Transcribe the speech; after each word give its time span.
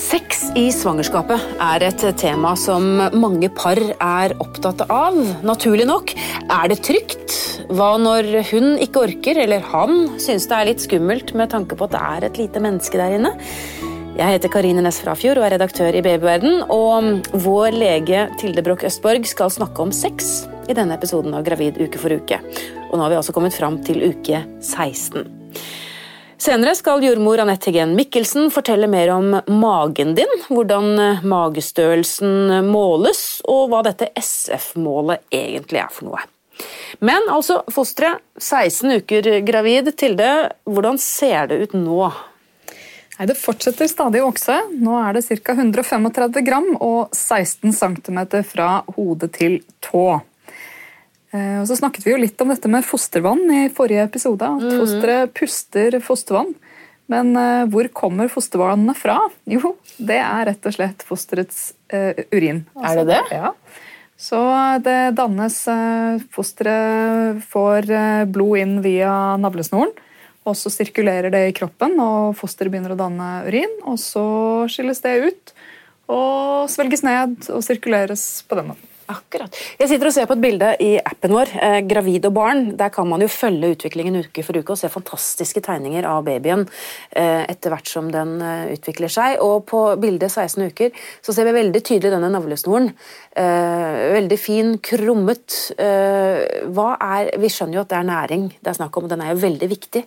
Sex 0.00 0.46
i 0.56 0.70
svangerskapet 0.72 1.42
er 1.60 1.82
et 1.84 2.02
tema 2.18 2.54
som 2.58 2.84
mange 3.20 3.50
par 3.52 3.76
er 3.76 4.32
opptatt 4.40 4.86
av. 4.88 5.18
Naturlig 5.44 5.84
nok. 5.90 6.14
Er 6.48 6.70
det 6.72 6.80
trygt? 6.86 7.36
Hva 7.68 7.92
når 8.00 8.30
hun 8.48 8.72
ikke 8.80 9.04
orker, 9.04 9.38
eller 9.44 9.62
han 9.70 10.14
synes 10.22 10.48
det 10.48 10.56
er 10.56 10.68
litt 10.70 10.82
skummelt 10.82 11.34
med 11.36 11.52
tanke 11.52 11.76
på 11.76 11.86
at 11.86 11.94
det 11.94 12.00
er 12.00 12.26
et 12.30 12.40
lite 12.40 12.62
menneske 12.64 12.98
der 12.98 13.18
inne? 13.18 13.34
Jeg 14.16 14.36
heter 14.36 14.52
Karine 14.52 14.82
Næss 14.84 15.02
Frafjord 15.04 15.38
og 15.38 15.46
er 15.46 15.54
redaktør 15.58 15.94
i 15.94 16.02
Babyverden. 16.04 16.64
Og 16.72 17.36
vår 17.44 17.76
lege 17.76 18.24
Tilde 18.40 18.64
Broch 18.64 18.86
Østborg 18.88 19.28
skal 19.28 19.52
snakke 19.52 19.84
om 19.84 19.92
sex 19.94 20.46
i 20.70 20.76
denne 20.76 20.96
episoden 20.96 21.36
av 21.36 21.44
Gravid 21.46 21.76
uke 21.82 22.00
for 22.00 22.16
uke. 22.16 22.40
Og 22.88 22.96
nå 22.96 23.04
har 23.04 23.12
vi 23.12 23.20
altså 23.20 23.36
kommet 23.36 23.56
fram 23.56 23.78
til 23.84 24.02
uke 24.10 24.42
16. 24.64 25.28
Senere 26.40 26.72
skal 26.72 27.02
jordmor 27.04 27.42
Anette 27.42 27.68
Heggen 27.68 27.90
Mikkelsen 27.98 28.46
fortelle 28.48 28.86
mer 28.88 29.10
om 29.12 29.34
magen 29.60 30.14
din, 30.16 30.30
hvordan 30.48 30.86
eh, 30.96 31.24
magestørrelsen 31.28 32.64
måles, 32.64 33.42
og 33.44 33.66
hva 33.68 33.82
dette 33.84 34.08
SF-målet 34.16 35.26
egentlig 35.36 35.82
er 35.82 35.90
for 35.92 36.08
noe. 36.08 36.22
Men 37.04 37.28
altså, 37.28 37.58
fosteret 37.68 38.24
16 38.40 39.02
uker 39.02 39.28
gravid. 39.44 39.92
Tilde, 40.00 40.30
hvordan 40.64 40.96
ser 41.00 41.52
det 41.52 41.60
ut 41.60 41.76
nå? 41.76 42.08
Nei, 43.18 43.28
Det 43.28 43.36
fortsetter 43.36 43.92
stadig 43.92 44.24
å 44.24 44.30
vokse. 44.30 44.56
Nå 44.80 44.96
er 44.96 45.18
det 45.18 45.26
ca. 45.44 45.52
135 45.52 46.40
gram 46.48 46.72
og 46.80 47.12
16 47.12 47.76
cm 47.76 48.24
fra 48.48 48.78
hode 48.96 49.28
til 49.36 49.60
tå. 49.84 50.22
Eh, 51.30 51.60
og 51.60 51.68
så 51.70 51.76
snakket 51.78 52.06
vi 52.06 52.14
jo 52.14 52.20
litt 52.20 52.40
om 52.42 52.50
dette 52.50 52.70
med 52.70 52.86
fostervann 52.86 53.42
i 53.54 53.62
forrige 53.74 54.06
episode. 54.08 54.46
At 54.46 54.66
mm. 54.66 54.74
fosteret 54.80 55.34
puster 55.36 55.98
fostervann. 56.04 56.54
Men 57.10 57.32
uh, 57.34 57.66
hvor 57.66 57.88
kommer 57.90 58.30
fostervannene 58.30 58.94
fra? 58.94 59.18
Jo, 59.50 59.74
det 59.98 60.20
er 60.22 60.44
rett 60.46 60.66
og 60.68 60.76
slett 60.76 61.02
fosterets 61.06 61.72
uh, 61.94 62.14
urin. 62.30 62.64
Altså, 62.76 62.92
er 62.92 63.00
det 63.00 63.08
det? 63.10 63.40
Ja. 63.40 63.54
Så 64.20 64.38
det 64.84 64.98
dannes 65.16 65.56
Fosteret 66.28 67.38
får 67.48 67.88
blod 68.28 68.60
inn 68.60 68.74
via 68.84 69.14
navlesnoren. 69.40 69.94
Og 70.44 70.58
så 70.60 70.68
sirkulerer 70.72 71.32
det 71.32 71.40
i 71.48 71.54
kroppen, 71.56 71.96
og 72.00 72.36
fosteret 72.36 72.72
begynner 72.72 72.92
å 72.92 73.00
danne 73.00 73.30
urin. 73.48 73.72
Og 73.88 73.96
så 74.00 74.26
skilles 74.72 75.00
det 75.04 75.16
ut 75.24 75.54
og 76.10 76.68
svelges 76.68 77.04
ned 77.06 77.48
og 77.54 77.64
sirkuleres 77.64 78.26
på 78.44 78.60
den 78.60 78.72
måten. 78.72 78.89
Akkurat. 79.10 79.56
Jeg 79.80 79.90
sitter 79.90 80.06
og 80.06 80.14
ser 80.14 80.26
på 80.30 80.36
et 80.36 80.42
bilde 80.42 80.68
i 80.84 80.90
appen 80.98 81.32
vår, 81.34 81.50
eh, 81.58 81.80
'Gravid 81.82 82.26
og 82.28 82.34
barn'. 82.36 82.76
Der 82.76 82.90
kan 82.94 83.08
man 83.08 83.20
jo 83.20 83.26
følge 83.26 83.74
utviklingen 83.74 84.16
uke 84.22 84.44
for 84.44 84.56
uke 84.56 84.70
og 84.70 84.78
se 84.78 84.88
fantastiske 84.88 85.60
tegninger 85.60 86.06
av 86.06 86.24
babyen 86.24 86.68
eh, 87.16 87.42
etter 87.48 87.70
hvert 87.70 87.88
som 87.88 88.10
den 88.12 88.40
eh, 88.40 88.70
utvikler 88.76 89.10
seg. 89.10 89.40
Og 89.42 89.66
på 89.66 89.96
bildet 89.98 90.30
16 90.30 90.62
uker 90.70 90.90
så 91.22 91.34
ser 91.34 91.44
vi 91.48 91.58
veldig 91.58 91.82
tydelig 91.82 92.12
denne 92.14 92.30
navlesnoren. 92.30 92.92
Eh, 93.34 94.14
veldig 94.14 94.38
fin, 94.38 94.78
krummet. 94.78 95.74
Eh, 95.76 96.66
hva 96.70 96.94
er, 97.00 97.34
vi 97.40 97.50
skjønner 97.50 97.80
jo 97.80 97.84
at 97.84 97.90
det 97.90 97.98
er 97.98 98.10
næring 98.10 98.48
det 98.60 98.70
er 98.70 98.78
snakk 98.78 98.96
om, 98.96 99.04
og 99.04 99.10
den 99.10 99.22
er 99.22 99.34
jo 99.34 99.42
veldig 99.42 99.70
viktig. 99.70 100.04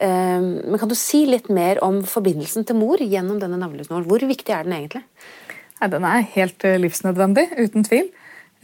Eh, 0.00 0.40
men 0.40 0.78
kan 0.78 0.88
du 0.88 0.96
si 0.96 1.26
litt 1.26 1.50
mer 1.50 1.82
om 1.84 2.02
forbindelsen 2.04 2.64
til 2.64 2.80
mor 2.80 2.96
gjennom 2.96 3.40
denne 3.42 3.60
navlesnoren? 3.60 4.08
Hvor 4.08 4.24
viktig 4.24 4.54
er 4.54 4.64
den 4.64 4.78
egentlig? 4.80 5.04
Nei, 5.76 5.88
den 5.92 6.04
er 6.08 6.30
helt 6.32 6.64
livsnødvendig, 6.64 7.50
uten 7.60 7.84
tvil. 7.84 8.08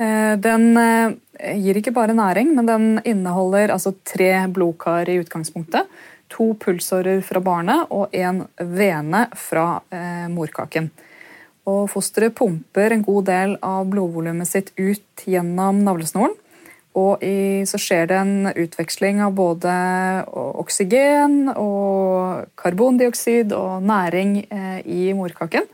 Eh, 0.01 0.35
den 0.41 0.77
eh, 0.77 1.13
gir 1.61 1.79
ikke 1.79 1.95
bare 1.95 2.17
næring, 2.17 2.55
men 2.57 2.69
den 2.69 2.89
inneholder 3.05 3.75
altså 3.75 3.95
tre 4.09 4.33
blodkar 4.49 5.09
i 5.11 5.19
utgangspunktet. 5.21 5.89
To 6.33 6.53
pulsårer 6.57 7.21
fra 7.25 7.43
barnet 7.45 7.91
og 7.93 8.15
en 8.17 8.47
vene 8.57 9.27
fra 9.37 9.83
eh, 9.93 10.29
morkaken. 10.33 10.89
Og 11.69 11.85
Fosteret 11.93 12.35
pumper 12.35 12.95
en 12.95 13.05
god 13.07 13.27
del 13.29 13.59
av 13.63 13.85
blodvolumet 13.91 14.49
sitt 14.49 14.73
ut 14.81 15.27
gjennom 15.29 15.85
navlesnoren. 15.85 16.35
Og 16.99 17.23
så 17.65 17.79
skjer 17.81 18.11
det 18.11 18.17
en 18.19 18.51
utveksling 18.51 19.23
av 19.25 19.31
både 19.33 19.73
oksygen 20.61 21.47
og 21.55 22.51
karbondioksid 22.61 23.55
og 23.57 23.87
næring 23.89 24.35
i 24.85 25.07
morkaken. 25.17 25.71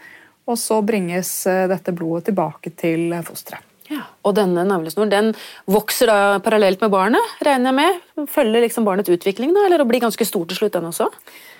Og 0.46 0.60
så 0.62 0.78
bringes 0.86 1.32
dette 1.72 1.96
blodet 1.96 2.28
tilbake 2.28 2.70
til 2.78 3.16
fosteret. 3.26 3.66
Ja, 3.88 4.04
og 4.26 4.34
denne 4.36 4.66
navlesnoren 4.68 5.12
den 5.12 5.28
vokser 5.70 6.10
da 6.10 6.16
parallelt 6.44 6.82
med 6.84 6.92
barnet, 6.92 7.36
regner 7.44 7.72
jeg 7.72 7.78
med? 7.78 8.26
Følger 8.28 8.64
liksom 8.66 8.84
barnets 8.84 9.08
utvikling, 9.12 9.54
da, 9.56 9.64
eller 9.64 9.84
blir 9.88 10.02
ganske 10.04 10.26
stor 10.28 10.44
til 10.48 10.58
slutt, 10.60 10.74
den 10.76 10.90
også? 10.90 11.08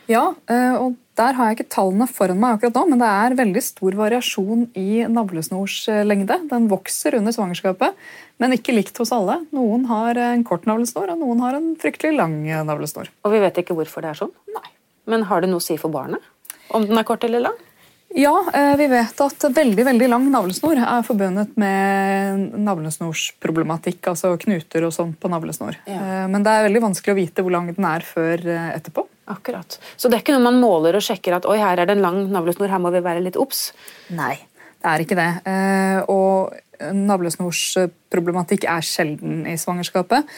Ja, 0.09 0.23
eh, 0.49 0.75
og 0.77 0.97
der 1.21 1.37
har 1.37 1.49
jeg 1.49 1.59
ikke 1.59 1.73
tallene 1.75 2.07
foran 2.09 2.39
meg 2.41 2.57
akkurat 2.57 2.77
nå, 2.79 2.85
men 2.89 3.03
det 3.03 3.09
er 3.09 3.37
veldig 3.37 3.63
stor 3.65 3.97
variasjon 3.99 4.67
i 4.79 5.05
navlesnorslengde. 5.09 6.39
Den 6.49 6.69
vokser 6.71 7.17
under 7.19 7.35
svangerskapet, 7.35 7.97
men 8.41 8.57
ikke 8.57 8.77
likt 8.77 9.01
hos 9.01 9.13
alle. 9.13 9.41
Noen 9.57 9.85
har 9.91 10.21
en 10.31 10.45
kort 10.49 10.69
navlesnor, 10.69 11.13
og 11.13 11.21
noen 11.21 11.45
har 11.45 11.59
en 11.59 11.73
fryktelig 11.81 12.17
lang 12.17 12.41
navlesnor. 12.69 13.13
Og 13.25 13.37
vi 13.37 13.43
vet 13.45 13.61
ikke 13.61 13.77
hvorfor 13.77 14.05
det 14.05 14.15
er 14.15 14.21
sånn? 14.23 14.35
Nei. 14.57 14.69
Men 15.09 15.25
har 15.29 15.45
det 15.45 15.53
noe 15.53 15.61
å 15.61 15.65
si 15.65 15.77
for 15.81 15.93
barnet? 15.93 16.25
Om 16.73 16.85
den 16.89 17.01
er 17.01 17.09
kort 17.09 17.25
eller 17.25 17.45
lang? 17.49 17.61
Ja, 18.17 18.45
eh, 18.55 18.77
vi 18.77 18.87
vet 18.89 19.21
at 19.21 19.45
veldig 19.53 19.85
veldig 19.85 20.07
lang 20.09 20.31
navlesnor 20.33 20.79
er 20.81 21.05
forbundet 21.05 21.53
med 21.61 22.55
navlesnorsproblematikk, 22.57 24.01
altså 24.09 24.33
knuter 24.41 24.87
og 24.89 24.95
sånn 24.97 25.13
på 25.13 25.29
navlesnor. 25.29 25.77
Ja. 25.85 26.01
Eh, 26.01 26.25
men 26.33 26.47
det 26.47 26.55
er 26.55 26.65
veldig 26.71 26.85
vanskelig 26.87 27.15
å 27.15 27.19
vite 27.19 27.45
hvor 27.45 27.53
lang 27.53 27.69
den 27.69 27.85
er 27.85 28.07
før 28.09 28.47
eh, 28.49 28.71
etterpå. 28.79 29.05
Akkurat. 29.29 29.77
Så 30.01 30.09
det 30.09 30.17
er 30.17 30.25
ikke 30.25 30.39
noe 30.39 30.47
man 30.47 30.61
måler 30.63 30.97
og 30.97 31.05
sjekker 31.05 31.37
at 31.37 31.49
oi, 31.49 31.59
her 31.61 31.77
er 31.77 31.91
det 31.91 31.99
en 31.99 32.07
lang 32.07 32.23
navlesnor, 32.33 32.73
her 32.73 32.81
må 32.81 32.95
vi 32.95 33.05
være 33.05 33.27
litt 33.27 33.37
obs? 33.37 33.75
Nei, 34.17 34.39
det 34.79 34.91
er 34.93 35.05
ikke 35.05 35.19
det. 35.19 35.31
Og 36.13 36.55
navlesnorsproblematikk 36.79 38.69
er 38.71 38.85
sjelden 38.87 39.43
i 39.51 39.57
svangerskapet. 39.59 40.29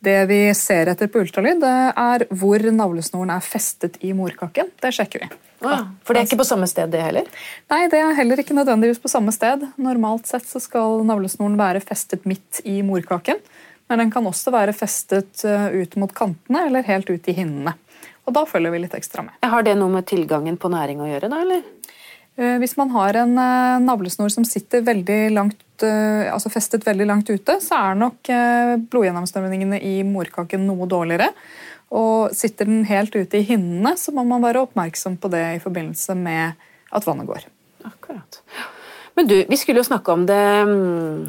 Det 0.00 0.16
vi 0.30 0.38
ser 0.56 0.88
etter 0.88 1.10
på 1.12 1.20
ultralyd, 1.20 1.60
er 1.60 2.24
hvor 2.32 2.64
navlesnoren 2.72 3.34
er 3.34 3.44
festet 3.44 3.98
i 4.06 4.14
morkaken. 4.16 4.72
Det 4.80 4.92
sjekker 4.96 5.26
vi. 5.26 5.30
Ja, 5.60 5.82
for 6.00 6.16
det 6.16 6.22
er 6.22 6.30
ikke 6.30 6.40
på 6.40 6.48
samme 6.48 6.68
sted, 6.70 6.88
det 6.92 7.02
heller? 7.04 7.26
Nei, 7.68 7.82
det 7.92 8.00
er 8.00 8.16
heller 8.16 8.40
ikke 8.40 8.56
nødvendigvis 8.56 9.02
på 9.02 9.12
samme 9.12 9.34
sted. 9.36 9.66
Normalt 9.76 10.30
sett 10.30 10.48
så 10.48 10.62
skal 10.62 11.02
navlesnoren 11.04 11.58
være 11.60 11.84
festet 11.84 12.24
midt 12.28 12.62
i 12.64 12.80
morkaken. 12.86 13.42
Men 13.90 14.04
den 14.04 14.12
kan 14.14 14.24
også 14.24 14.52
være 14.54 14.72
festet 14.76 15.42
eh, 15.44 15.68
ut 15.82 15.96
mot 16.00 16.12
kantene 16.14 16.62
eller 16.68 16.86
helt 16.86 17.10
ut 17.10 17.28
i 17.28 17.34
hinnene. 17.36 17.74
Og 18.28 18.36
da 18.36 18.44
følger 18.46 18.72
vi 18.72 18.84
litt 18.84 18.94
ekstra 18.94 19.24
med. 19.26 19.34
Har 19.42 19.66
det 19.66 19.74
noe 19.76 19.90
med 19.92 20.06
tilgangen 20.08 20.56
på 20.60 20.70
næring 20.72 21.02
å 21.02 21.08
gjøre, 21.10 21.28
da, 21.32 21.40
eller? 21.42 21.64
Eh, 22.40 22.56
hvis 22.62 22.76
man 22.80 22.92
har 22.94 23.18
en 23.20 23.34
eh, 23.38 23.80
navlesnor 23.84 24.32
som 24.32 24.46
sitter 24.48 24.84
veldig 24.86 25.20
langt, 25.36 25.66
altså 25.80 26.50
festet 26.52 26.84
veldig 26.84 27.06
langt 27.08 27.30
ute, 27.32 27.54
så 27.64 27.78
er 27.78 27.94
nok 27.96 28.28
blodgjennomstrømningene 28.92 29.78
i 29.80 30.02
morkaken 30.04 30.66
noe 30.68 30.84
dårligere. 30.84 31.30
Og 31.96 32.34
sitter 32.36 32.68
den 32.68 32.82
helt 32.84 33.16
ute 33.16 33.40
i 33.40 33.46
hinnene, 33.48 33.94
så 33.96 34.12
må 34.12 34.26
man 34.28 34.44
være 34.44 34.60
oppmerksom 34.66 35.16
på 35.16 35.30
det 35.32 35.40
i 35.54 35.62
forbindelse 35.62 36.18
med 36.20 36.60
at 36.92 37.08
vannet 37.08 37.30
går. 37.30 37.48
Akkurat. 37.88 38.42
Men 39.20 39.26
du, 39.28 39.44
vi 39.48 39.56
skulle 39.60 39.82
jo 39.82 39.84
snakke 39.84 40.14
om 40.16 40.22
det 40.24 40.44
mm, 40.64 41.26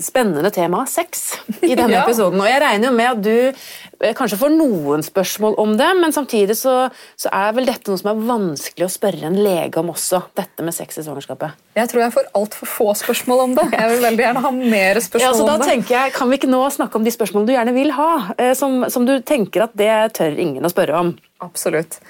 spennende 0.00 0.48
temaet 0.54 0.88
sex 0.88 1.26
i 1.60 1.74
denne 1.74 1.92
ja. 1.98 2.06
episoden. 2.06 2.40
Og 2.40 2.48
jeg 2.48 2.62
regner 2.62 2.88
jo 2.88 2.92
med 2.96 3.10
at 3.10 3.18
du 3.20 3.34
eh, 3.52 4.14
kanskje 4.16 4.38
får 4.40 4.54
noen 4.54 5.04
spørsmål 5.04 5.58
om 5.60 5.74
det, 5.76 5.90
men 5.98 6.16
samtidig 6.16 6.56
så, 6.56 6.86
så, 7.12 7.28
er 7.28 7.52
vel 7.58 7.68
dette 7.68 7.92
noe 7.92 8.00
som 8.00 8.08
er 8.14 8.22
vanskelig 8.30 8.86
å 8.86 8.94
spørre 8.94 9.28
en 9.28 9.36
lege 9.36 9.82
om 9.82 9.92
også, 9.92 10.22
dette 10.40 10.64
med 10.64 10.72
sex 10.78 10.96
i 10.96 11.04
svangerskapet. 11.04 11.60
Jeg 11.76 11.92
tror 11.92 12.06
jeg 12.06 12.14
får 12.16 12.32
altfor 12.40 12.72
få 12.72 12.88
spørsmål 13.02 13.44
om 13.44 13.58
det. 13.60 13.66
Jeg 13.74 13.92
vil 13.92 14.02
veldig 14.06 14.26
gjerne 14.26 14.46
ha 14.46 14.54
mer 14.56 15.02
spørsmål 15.04 15.26
ja, 15.26 15.36
så 15.36 15.50
da 15.50 15.58
om 15.58 15.66
det. 15.66 15.70
tenker 15.74 15.98
jeg, 15.98 16.16
Kan 16.16 16.32
vi 16.32 16.40
ikke 16.40 16.52
nå 16.54 16.62
snakke 16.72 16.96
om 16.96 17.04
de 17.04 17.12
spørsmålene 17.18 17.52
du 17.52 17.56
gjerne 17.58 17.76
vil 17.76 17.92
ha, 18.00 18.10
eh, 18.40 18.54
som, 18.56 18.80
som 18.88 19.04
du 19.04 19.18
tenker 19.20 19.68
at 19.68 19.76
det 19.76 19.92
tør 20.16 20.40
ingen 20.40 20.64
å 20.64 20.72
spørre 20.72 21.04
om? 21.04 21.12
Absolutt. 21.44 22.00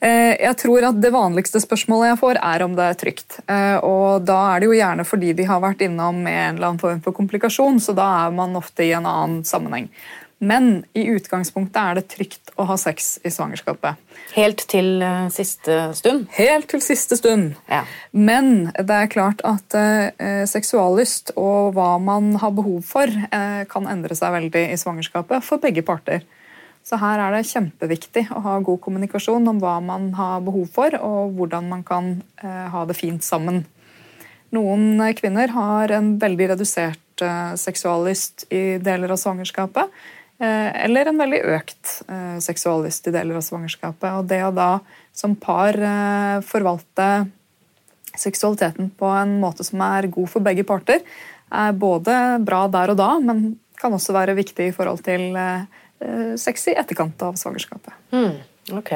Eh, 0.00 0.34
jeg 0.40 0.56
tror 0.62 0.86
at 0.88 1.00
Det 1.00 1.12
vanligste 1.12 1.60
spørsmålet 1.60 2.14
jeg 2.14 2.20
får, 2.22 2.40
er 2.40 2.64
om 2.64 2.76
det 2.76 2.86
er 2.86 2.96
trygt. 3.02 3.40
Eh, 3.46 3.76
og 3.84 4.24
Da 4.24 4.38
er 4.54 4.60
det 4.60 4.70
jo 4.70 4.78
gjerne 4.78 5.04
fordi 5.04 5.34
de 5.36 5.44
har 5.44 5.60
vært 5.60 5.84
innom 5.84 6.22
med 6.24 6.32
en 6.32 6.56
eller 6.56 6.72
annen 6.72 6.80
form 6.80 7.02
for 7.04 7.12
komplikasjon, 7.12 7.80
så 7.80 7.94
da 7.94 8.08
er 8.26 8.32
man 8.32 8.56
ofte 8.56 8.84
i 8.84 8.92
en 8.92 9.06
annen 9.06 9.44
sammenheng. 9.44 9.90
Men 10.40 10.86
i 10.96 11.04
utgangspunktet 11.12 11.76
er 11.76 11.98
det 11.98 12.08
trygt 12.08 12.54
å 12.56 12.64
ha 12.64 12.76
sex 12.80 13.18
i 13.28 13.28
svangerskapet. 13.28 13.98
Helt 14.32 14.62
til 14.72 15.02
uh, 15.04 15.28
siste 15.28 15.90
stund? 15.92 16.30
Helt 16.32 16.64
til 16.70 16.80
siste 16.80 17.18
stund. 17.20 17.58
Ja. 17.68 17.82
Men 18.16 18.70
det 18.72 18.96
er 18.96 19.12
klart 19.12 19.44
at 19.44 19.76
uh, 19.76 20.46
seksuallyst 20.48 21.34
og 21.36 21.74
hva 21.76 21.98
man 22.00 22.38
har 22.40 22.56
behov 22.56 22.80
for, 22.88 23.04
uh, 23.04 23.68
kan 23.68 23.90
endre 23.92 24.16
seg 24.16 24.32
veldig 24.32 24.64
i 24.72 24.80
svangerskapet 24.80 25.44
for 25.44 25.60
begge 25.60 25.84
parter. 25.84 26.24
Så 26.90 26.98
her 26.98 27.20
er 27.22 27.36
det 27.36 27.46
kjempeviktig 27.46 28.24
å 28.34 28.40
ha 28.42 28.56
god 28.66 28.80
kommunikasjon 28.82 29.44
om 29.46 29.60
hva 29.62 29.76
man 29.78 30.08
har 30.18 30.40
behov 30.42 30.72
for, 30.74 30.96
og 30.98 31.36
hvordan 31.38 31.68
man 31.70 31.84
kan 31.86 32.16
eh, 32.42 32.64
ha 32.72 32.82
det 32.88 32.96
fint 32.98 33.22
sammen. 33.22 33.60
Noen 34.50 34.98
kvinner 35.14 35.52
har 35.54 35.94
en 35.94 36.16
veldig 36.18 36.48
redusert 36.56 37.22
eh, 37.22 37.52
seksuallyst 37.54 38.48
i 38.50 38.80
deler 38.82 39.14
av 39.14 39.20
svangerskapet. 39.22 39.94
Eh, 40.42 40.68
eller 40.82 41.12
en 41.12 41.22
veldig 41.22 41.40
økt 41.54 41.92
eh, 42.10 42.38
seksuallyst 42.42 43.06
i 43.06 43.14
deler 43.14 43.38
av 43.38 43.46
svangerskapet. 43.46 44.10
Og 44.18 44.26
det 44.26 44.40
å 44.48 44.50
da 44.50 44.72
som 45.14 45.38
par 45.38 45.78
eh, 45.78 46.42
forvalte 46.42 47.10
seksualiteten 48.18 48.90
på 48.98 49.12
en 49.14 49.38
måte 49.38 49.62
som 49.62 49.86
er 49.86 50.10
god 50.10 50.32
for 50.32 50.42
begge 50.42 50.66
parter, 50.66 51.06
er 51.54 51.78
både 51.86 52.40
bra 52.42 52.64
der 52.66 52.90
og 52.90 52.98
da, 52.98 53.12
men 53.22 53.60
kan 53.78 53.94
også 53.94 54.10
være 54.18 54.34
viktig 54.42 54.72
i 54.72 54.74
forhold 54.74 55.06
til 55.06 55.38
eh, 55.38 55.70
sex 56.40 56.70
i 56.70 56.76
etterkant 56.80 57.20
av 57.26 57.36
svangerskapet. 57.40 57.92
Mm. 58.14 58.38
Ok, 58.76 58.90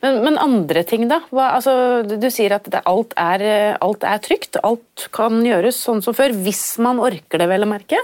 men, 0.00 0.20
men, 0.24 0.38
andre 0.40 0.82
ting, 0.86 1.04
da? 1.10 1.20
Hva, 1.34 1.50
altså, 1.58 1.72
du 2.08 2.28
sier 2.32 2.54
at 2.56 2.68
det, 2.72 2.80
alt, 2.88 3.12
er, 3.20 3.44
alt, 3.82 4.06
er, 4.06 4.20
trygt. 4.24 4.56
Alt 4.64 5.08
kan 5.14 5.42
gjøres 5.44 5.80
sånn 5.82 6.00
som 6.04 6.16
før, 6.16 6.32
hvis 6.46 6.64
man 6.82 7.02
orker 7.02 7.42
det, 7.42 7.50
vel 7.50 7.66
å 7.66 7.70
merke. 7.70 8.00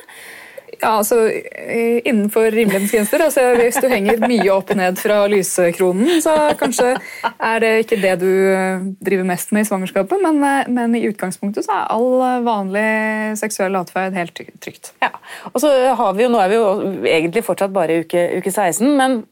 Ja, 0.81 0.96
altså 0.99 1.19
Innenfor 2.06 2.50
rimelighetens. 2.50 3.12
Altså, 3.12 3.44
hvis 3.58 3.78
du 3.82 3.88
henger 3.90 4.20
mye 4.23 4.49
opp 4.55 4.73
ned 4.76 4.99
fra 5.00 5.23
lysekronen, 5.31 6.20
så 6.25 6.34
kanskje 6.61 6.94
er 7.25 7.62
det 7.62 7.73
ikke 7.84 8.00
det 8.02 8.14
du 8.23 8.31
eh, 8.52 8.84
driver 9.08 9.26
mest 9.28 9.55
med 9.56 9.64
i 9.64 9.69
svangerskapet, 9.69 10.20
men, 10.23 10.43
eh, 10.46 10.69
men 10.73 10.94
i 10.99 11.05
utgangspunktet 11.08 11.67
så 11.67 11.75
er 11.75 11.94
all 11.96 12.44
vanlig 12.46 12.87
seksuell 13.40 13.78
atferd 13.81 14.17
helt 14.19 14.44
trygt. 14.62 14.93
Ja, 15.02 15.12
og 15.52 15.62
så 15.62 15.73
har 15.96 16.14
vi 16.17 16.26
jo, 16.26 16.32
Nå 16.32 16.43
er 16.43 16.52
vi 16.52 16.58
jo 16.58 16.69
egentlig 17.08 17.44
fortsatt 17.46 17.75
bare 17.75 18.02
uke, 18.05 18.28
uke 18.38 18.52
16, 18.52 18.93
men 18.99 19.23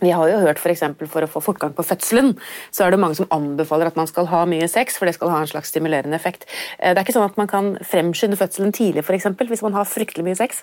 vi 0.00 0.12
har 0.12 0.28
jo 0.28 0.42
hørt 0.42 0.60
For, 0.60 1.06
for 1.08 1.24
å 1.24 1.30
få 1.30 1.40
fortgang 1.40 1.72
på 1.76 1.84
fødselen, 1.86 2.34
så 2.70 2.84
er 2.84 2.90
det 2.92 3.00
mange 3.00 3.16
som 3.16 3.30
anbefaler 3.30 3.86
at 3.86 3.96
man 3.96 4.08
skal 4.10 4.28
ha 4.32 4.44
mye 4.48 4.68
sex, 4.68 4.98
for 4.98 5.06
det 5.06 5.16
skal 5.16 5.32
ha 5.32 5.40
en 5.40 5.50
slags 5.50 5.72
stimulerende 5.72 6.16
effekt. 6.16 6.46
Eh, 6.78 6.92
det 6.92 7.00
er 7.00 7.04
ikke 7.06 7.16
sånn 7.16 7.30
at 7.30 7.40
man 7.40 7.50
kan 7.50 7.74
fremskynde 7.80 8.36
fødselen 8.36 8.74
tidlig 8.76 9.04
for 9.06 9.16
eksempel, 9.16 9.48
hvis 9.48 9.64
man 9.64 9.76
har 9.76 9.88
fryktelig 9.88 10.26
mye 10.26 10.38
sex? 10.38 10.62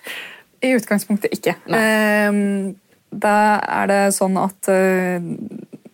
I 0.63 0.75
utgangspunktet 0.77 1.33
ikke. 1.35 1.57
Nei. 1.67 2.75
Da 3.13 3.37
er 3.61 3.89
det 3.91 4.01
sånn 4.15 4.37
at 4.41 4.69
eh, 4.73 5.21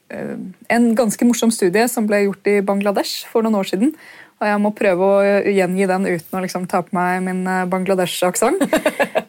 En 0.09 0.85
ganske 0.97 1.25
morsom 1.27 1.51
studie 1.53 1.83
som 1.91 2.07
ble 2.09 2.23
gjort 2.23 2.47
i 2.49 2.59
Bangladesh 2.65 3.27
for 3.29 3.45
noen 3.45 3.59
år 3.59 3.67
siden, 3.69 3.91
og 4.39 4.47
jeg 4.47 4.59
må 4.63 4.71
prøve 4.75 5.07
å 5.07 5.23
gjengi 5.51 5.87
den 5.89 6.07
uten 6.07 6.37
å 6.37 6.43
liksom 6.43 6.67
ta 6.71 6.79
på 6.85 6.95
meg 6.95 7.23
min 7.25 7.43
eh, 7.47 7.65
Bangladesh-aksent. 7.71 8.63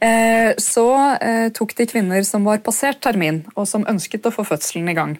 Eh, 0.00 0.54
så 0.56 0.86
eh, 1.20 1.50
tok 1.52 1.74
de 1.76 1.84
kvinner 1.84 2.22
som 2.24 2.46
var 2.48 2.62
passert 2.64 3.02
termin, 3.04 3.42
og 3.52 3.66
som 3.68 3.82
ønsket 3.84 4.24
å 4.24 4.32
få 4.32 4.46
fødselen 4.48 4.88
i 4.88 4.94
gang. 4.96 5.12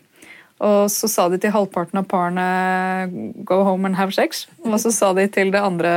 Og 0.65 0.89
så 0.89 1.09
sa 1.09 1.27
de 1.29 1.37
til 1.41 1.53
halvparten 1.53 2.01
av 2.01 2.07
parene 2.09 2.47
'go 3.45 3.61
home 3.69 3.85
and 3.85 3.99
have 4.01 4.17
sex'. 4.17 4.47
Og 4.65 4.81
så 4.81 4.89
sa 4.89 5.13
de 5.13 5.27
til 5.29 5.53
det 5.53 5.61
andre 5.61 5.93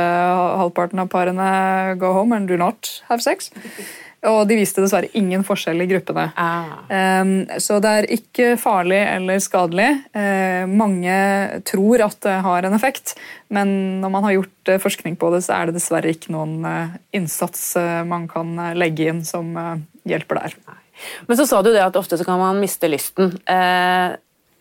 halvparten 0.60 1.00
av 1.00 1.08
parene 1.08 1.96
'go 1.96 2.12
home 2.12 2.36
and 2.36 2.48
do 2.48 2.60
not 2.60 2.92
have 3.08 3.24
sex'. 3.24 3.48
Og 4.30 4.44
de 4.48 4.56
viste 4.58 4.80
dessverre 4.80 5.10
ingen 5.18 5.44
forskjell 5.46 5.84
i 5.84 5.88
gruppene. 5.90 6.28
Ah. 6.40 6.84
Um, 7.22 7.34
så 7.60 7.80
det 7.82 7.92
er 7.92 8.10
ikke 8.16 8.54
farlig 8.60 9.00
eller 9.02 9.42
skadelig. 9.42 9.90
Uh, 10.16 10.64
mange 10.70 11.16
tror 11.68 12.06
at 12.06 12.20
det 12.24 12.38
har 12.46 12.68
en 12.68 12.76
effekt, 12.76 13.16
men 13.52 13.74
når 14.04 14.14
man 14.14 14.28
har 14.28 14.38
gjort 14.38 14.72
uh, 14.72 14.80
forskning 14.82 15.18
på 15.20 15.32
det, 15.34 15.42
så 15.46 15.58
er 15.58 15.68
det 15.68 15.76
dessverre 15.76 16.14
ikke 16.14 16.32
noen 16.34 16.64
uh, 16.64 16.96
innsats 17.16 17.74
man 18.08 18.26
kan 18.30 18.56
legge 18.78 19.10
inn 19.10 19.20
som 19.26 19.52
hjelper 20.08 20.40
der. 20.40 20.56
Men 21.26 21.38
så 21.38 21.46
sa 21.48 21.62
du 21.62 21.72
det 21.74 21.82
at 21.82 21.96
ofte 21.98 22.18
så 22.18 22.26
kan 22.26 22.40
man 22.40 22.60
miste 22.62 22.88
lysten. 22.90 23.34
Eh, 23.50 24.14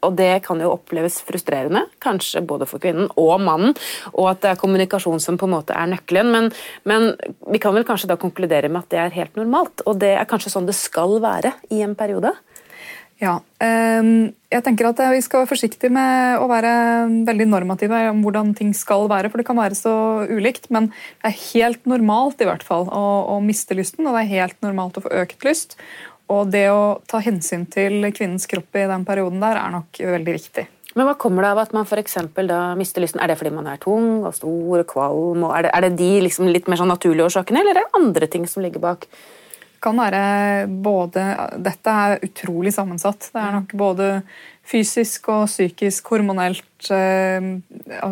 og 0.05 0.17
det 0.19 0.43
kan 0.45 0.61
jo 0.61 0.73
oppleves 0.75 1.19
frustrerende, 1.25 1.85
kanskje 2.03 2.43
både 2.45 2.67
for 2.69 2.83
kvinnen 2.83 3.09
og 3.19 3.35
mannen, 3.43 3.75
og 4.13 4.31
at 4.33 4.43
det 4.43 4.53
er 4.53 4.61
kommunikasjon 4.61 5.21
som 5.23 5.39
på 5.39 5.49
en 5.49 5.55
måte 5.55 5.77
er 5.77 5.89
nøkkelen, 5.93 6.31
men, 6.33 6.49
men, 6.89 7.11
vi 7.49 7.61
kan 7.61 7.75
vel 7.75 7.87
kanskje 7.87 8.11
da 8.11 8.19
konkludere 8.19 8.71
med 8.71 8.83
at 8.83 8.93
det 8.93 9.01
er 9.01 9.19
helt 9.19 9.37
normalt, 9.39 9.83
og 9.87 9.99
det 10.01 10.15
er 10.17 10.29
kanskje 10.29 10.53
sånn 10.53 10.69
det 10.69 10.77
skal 10.77 11.19
være 11.23 11.55
i 11.73 11.83
en 11.85 11.95
periode? 11.99 12.33
Ja. 13.21 13.37
Ehm, 13.63 14.33
jeg 14.51 14.63
tenker 14.65 14.89
at 14.89 14.99
Vi 15.13 15.21
skal 15.23 15.43
være 15.43 15.51
forsiktige 15.53 15.91
med 15.93 16.41
å 16.41 16.47
være 16.49 16.71
veldig 17.27 17.47
normative 17.47 17.99
om 18.09 18.23
hvordan 18.25 18.53
ting 18.57 18.73
skal 18.75 19.07
være, 19.09 19.29
for 19.29 19.39
det 19.39 19.47
kan 19.47 19.59
være 19.59 19.77
så 19.77 19.93
ulikt. 20.27 20.69
Men 20.69 20.89
det 21.21 21.31
er 21.31 21.43
helt 21.53 21.85
normalt 21.89 22.41
i 22.41 22.49
hvert 22.49 22.65
fall 22.65 22.89
å, 22.89 23.05
å 23.35 23.39
miste 23.43 23.77
lysten, 23.77 24.07
og 24.07 24.17
det 24.17 24.25
er 24.25 24.33
helt 24.41 24.59
normalt 24.65 24.99
å 24.99 25.05
få 25.05 25.13
økt 25.23 25.45
lyst. 25.47 25.77
Og 26.31 26.47
det 26.53 26.67
å 26.71 27.01
ta 27.09 27.19
hensyn 27.23 27.65
til 27.71 28.07
kvinnens 28.15 28.47
kropp 28.49 28.79
i 28.79 28.87
den 28.89 29.03
perioden 29.07 29.43
der 29.43 29.59
er 29.59 29.73
nok 29.73 29.99
veldig 29.99 30.37
viktig. 30.37 30.65
Men 30.93 31.07
Hva 31.09 31.15
kommer 31.17 31.41
det 31.41 31.51
av 31.55 31.61
at 31.63 31.71
man 31.73 31.87
for 31.89 31.99
da 32.47 32.59
mister 32.77 33.01
lysten? 33.01 33.21
Er 33.21 33.31
det 33.31 33.39
fordi 33.39 33.53
man 33.53 33.67
er 33.67 33.81
tung 33.81 34.23
og 34.23 34.33
stor 34.37 34.83
og 34.83 34.89
kvalm? 34.89 35.45
Og 35.47 35.53
er, 35.57 35.65
det, 35.65 35.71
er 35.73 35.85
det 35.87 35.95
de 35.97 36.11
liksom 36.27 36.51
litt 36.51 36.69
mer 36.69 36.77
sånn 36.77 36.91
naturlige 36.93 37.31
årsakene, 37.31 37.63
eller 37.63 37.79
er 37.79 37.81
det 37.81 37.97
andre 37.97 38.29
ting 38.29 38.45
som 38.49 38.61
ligger 38.61 38.83
bak? 38.83 39.07
Det 39.09 39.81
kan 39.83 39.97
være 39.99 40.67
både 40.85 41.23
Dette 41.59 41.95
er 42.05 42.21
utrolig 42.23 42.71
sammensatt. 42.71 43.31
Det 43.33 43.41
er 43.41 43.57
nok 43.57 43.73
både 43.75 44.11
fysisk 44.63 45.27
og 45.33 45.45
psykisk, 45.49 46.07
hormonelt 46.13 46.89
eh, 46.95 47.47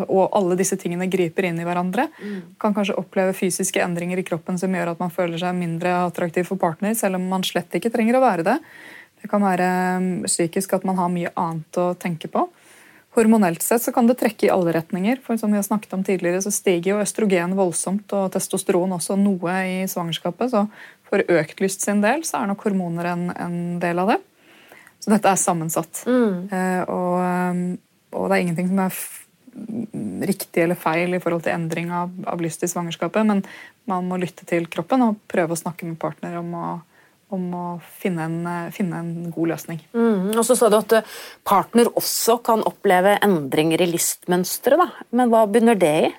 Og 0.04 0.24
alle 0.36 0.56
disse 0.60 0.76
tingene 0.80 1.08
griper 1.12 1.48
inn 1.48 1.60
i 1.60 1.66
hverandre. 1.66 2.08
Mm. 2.20 2.40
Kan 2.60 2.76
kanskje 2.76 2.98
oppleve 3.00 3.34
fysiske 3.36 3.82
endringer 3.82 4.20
i 4.20 4.26
kroppen 4.26 4.60
som 4.60 4.72
gjør 4.74 4.92
at 4.92 5.02
man 5.02 5.12
føler 5.14 5.40
seg 5.40 5.56
mindre 5.58 5.94
attraktiv 6.06 6.48
for 6.50 6.60
partner, 6.60 6.96
selv 6.98 7.20
om 7.20 7.28
man 7.32 7.46
slett 7.46 7.72
ikke 7.78 7.92
trenger 7.94 8.18
å 8.18 8.24
være 8.24 8.46
det. 8.50 8.58
Det 9.22 9.30
kan 9.30 9.44
være 9.44 9.68
mm, 10.02 10.10
psykisk 10.26 10.74
at 10.76 10.84
man 10.88 10.98
har 10.98 11.12
mye 11.12 11.30
annet 11.38 11.78
å 11.78 11.92
tenke 11.94 12.28
på. 12.32 12.48
Hormonelt 13.12 13.60
sett 13.62 13.84
så 13.84 13.92
kan 13.92 14.08
det 14.08 14.16
trekke 14.22 14.46
i 14.46 14.50
alle 14.52 14.72
retninger. 14.72 15.20
for 15.24 15.36
som 15.36 15.52
vi 15.52 15.60
har 15.60 15.66
snakket 15.66 15.92
om 15.92 16.04
tidligere, 16.04 16.40
så 16.42 16.50
stiger 16.50 16.94
jo 16.94 17.02
østrogen 17.02 17.56
voldsomt, 17.56 18.12
og 18.12 18.32
testosteron 18.32 18.96
også 18.96 19.18
noe 19.20 19.56
i 19.68 19.78
svangerskapet. 19.86 20.50
Så 20.50 20.66
for 21.08 21.20
økt 21.20 21.60
lyst 21.60 21.84
sin 21.84 22.00
del 22.00 22.24
så 22.24 22.40
er 22.40 22.48
nok 22.48 22.64
hormoner 22.64 23.12
en, 23.12 23.26
en 23.36 23.58
del 23.80 24.00
av 24.00 24.14
det. 24.14 24.18
Så 25.02 25.10
dette 25.10 25.32
er 25.32 25.40
sammensatt. 25.40 26.04
Mm. 26.06 26.46
Eh, 26.52 26.82
og, 26.86 27.16
um, 27.18 27.64
og, 28.14 28.28
det 28.30 28.36
er 28.36 28.44
ingenting 28.44 28.70
som 28.70 28.84
er 28.84 29.00
riktig 30.30 30.62
eller 30.62 30.78
feil 30.78 31.16
i 31.16 31.20
forhold 31.20 31.42
til 31.44 31.56
endring 31.56 31.90
av, 31.92 32.12
av, 32.30 32.40
lyst 32.40 32.62
i 32.64 32.70
svangerskapet, 32.70 33.26
men 33.28 33.42
man 33.90 34.06
må 34.08 34.16
lytte 34.20 34.46
til 34.48 34.68
kroppen 34.72 35.04
og 35.04 35.18
prøve 35.28 35.52
å 35.52 35.60
snakke 35.60 35.84
med 35.84 35.98
partner 36.00 36.38
om 36.38 36.54
å, 36.56 36.68
om 37.34 37.44
å 37.58 37.66
finne, 38.00 38.28
en, 38.30 38.70
finne 38.72 39.02
en, 39.02 39.12
god 39.34 39.52
løsning. 39.52 39.82
Mm. 39.92 40.30
Og 40.32 40.46
så 40.46 40.56
sa 40.56 40.70
du 40.72 40.78
at 40.78 40.96
eh, 40.96 41.18
partner 41.44 41.90
også 41.98 42.38
kan 42.46 42.64
oppleve 42.68 43.18
endringer 43.26 43.82
i 43.82 43.90
lystmønsteret. 43.90 45.02
Men 45.10 45.34
hva 45.34 45.44
begynner 45.50 45.76
det 45.76 45.96
i? 46.06 46.12